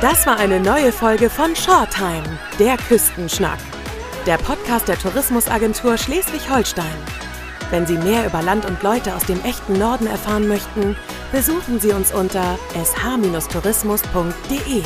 Das 0.00 0.26
war 0.26 0.38
eine 0.38 0.60
neue 0.60 0.92
Folge 0.92 1.30
von 1.30 1.54
Shorttime, 1.54 2.38
der 2.58 2.76
Küstenschnack. 2.76 3.58
Der 4.26 4.38
Podcast 4.38 4.86
der 4.86 4.96
Tourismusagentur 4.96 5.98
Schleswig-Holstein. 5.98 6.94
Wenn 7.72 7.88
Sie 7.88 7.98
mehr 7.98 8.24
über 8.24 8.40
Land 8.40 8.64
und 8.66 8.80
Leute 8.80 9.16
aus 9.16 9.26
dem 9.26 9.42
echten 9.42 9.72
Norden 9.72 10.06
erfahren 10.06 10.46
möchten, 10.46 10.94
besuchen 11.32 11.80
Sie 11.80 11.90
uns 11.90 12.14
unter 12.14 12.56
sh-tourismus.de. 12.72 14.84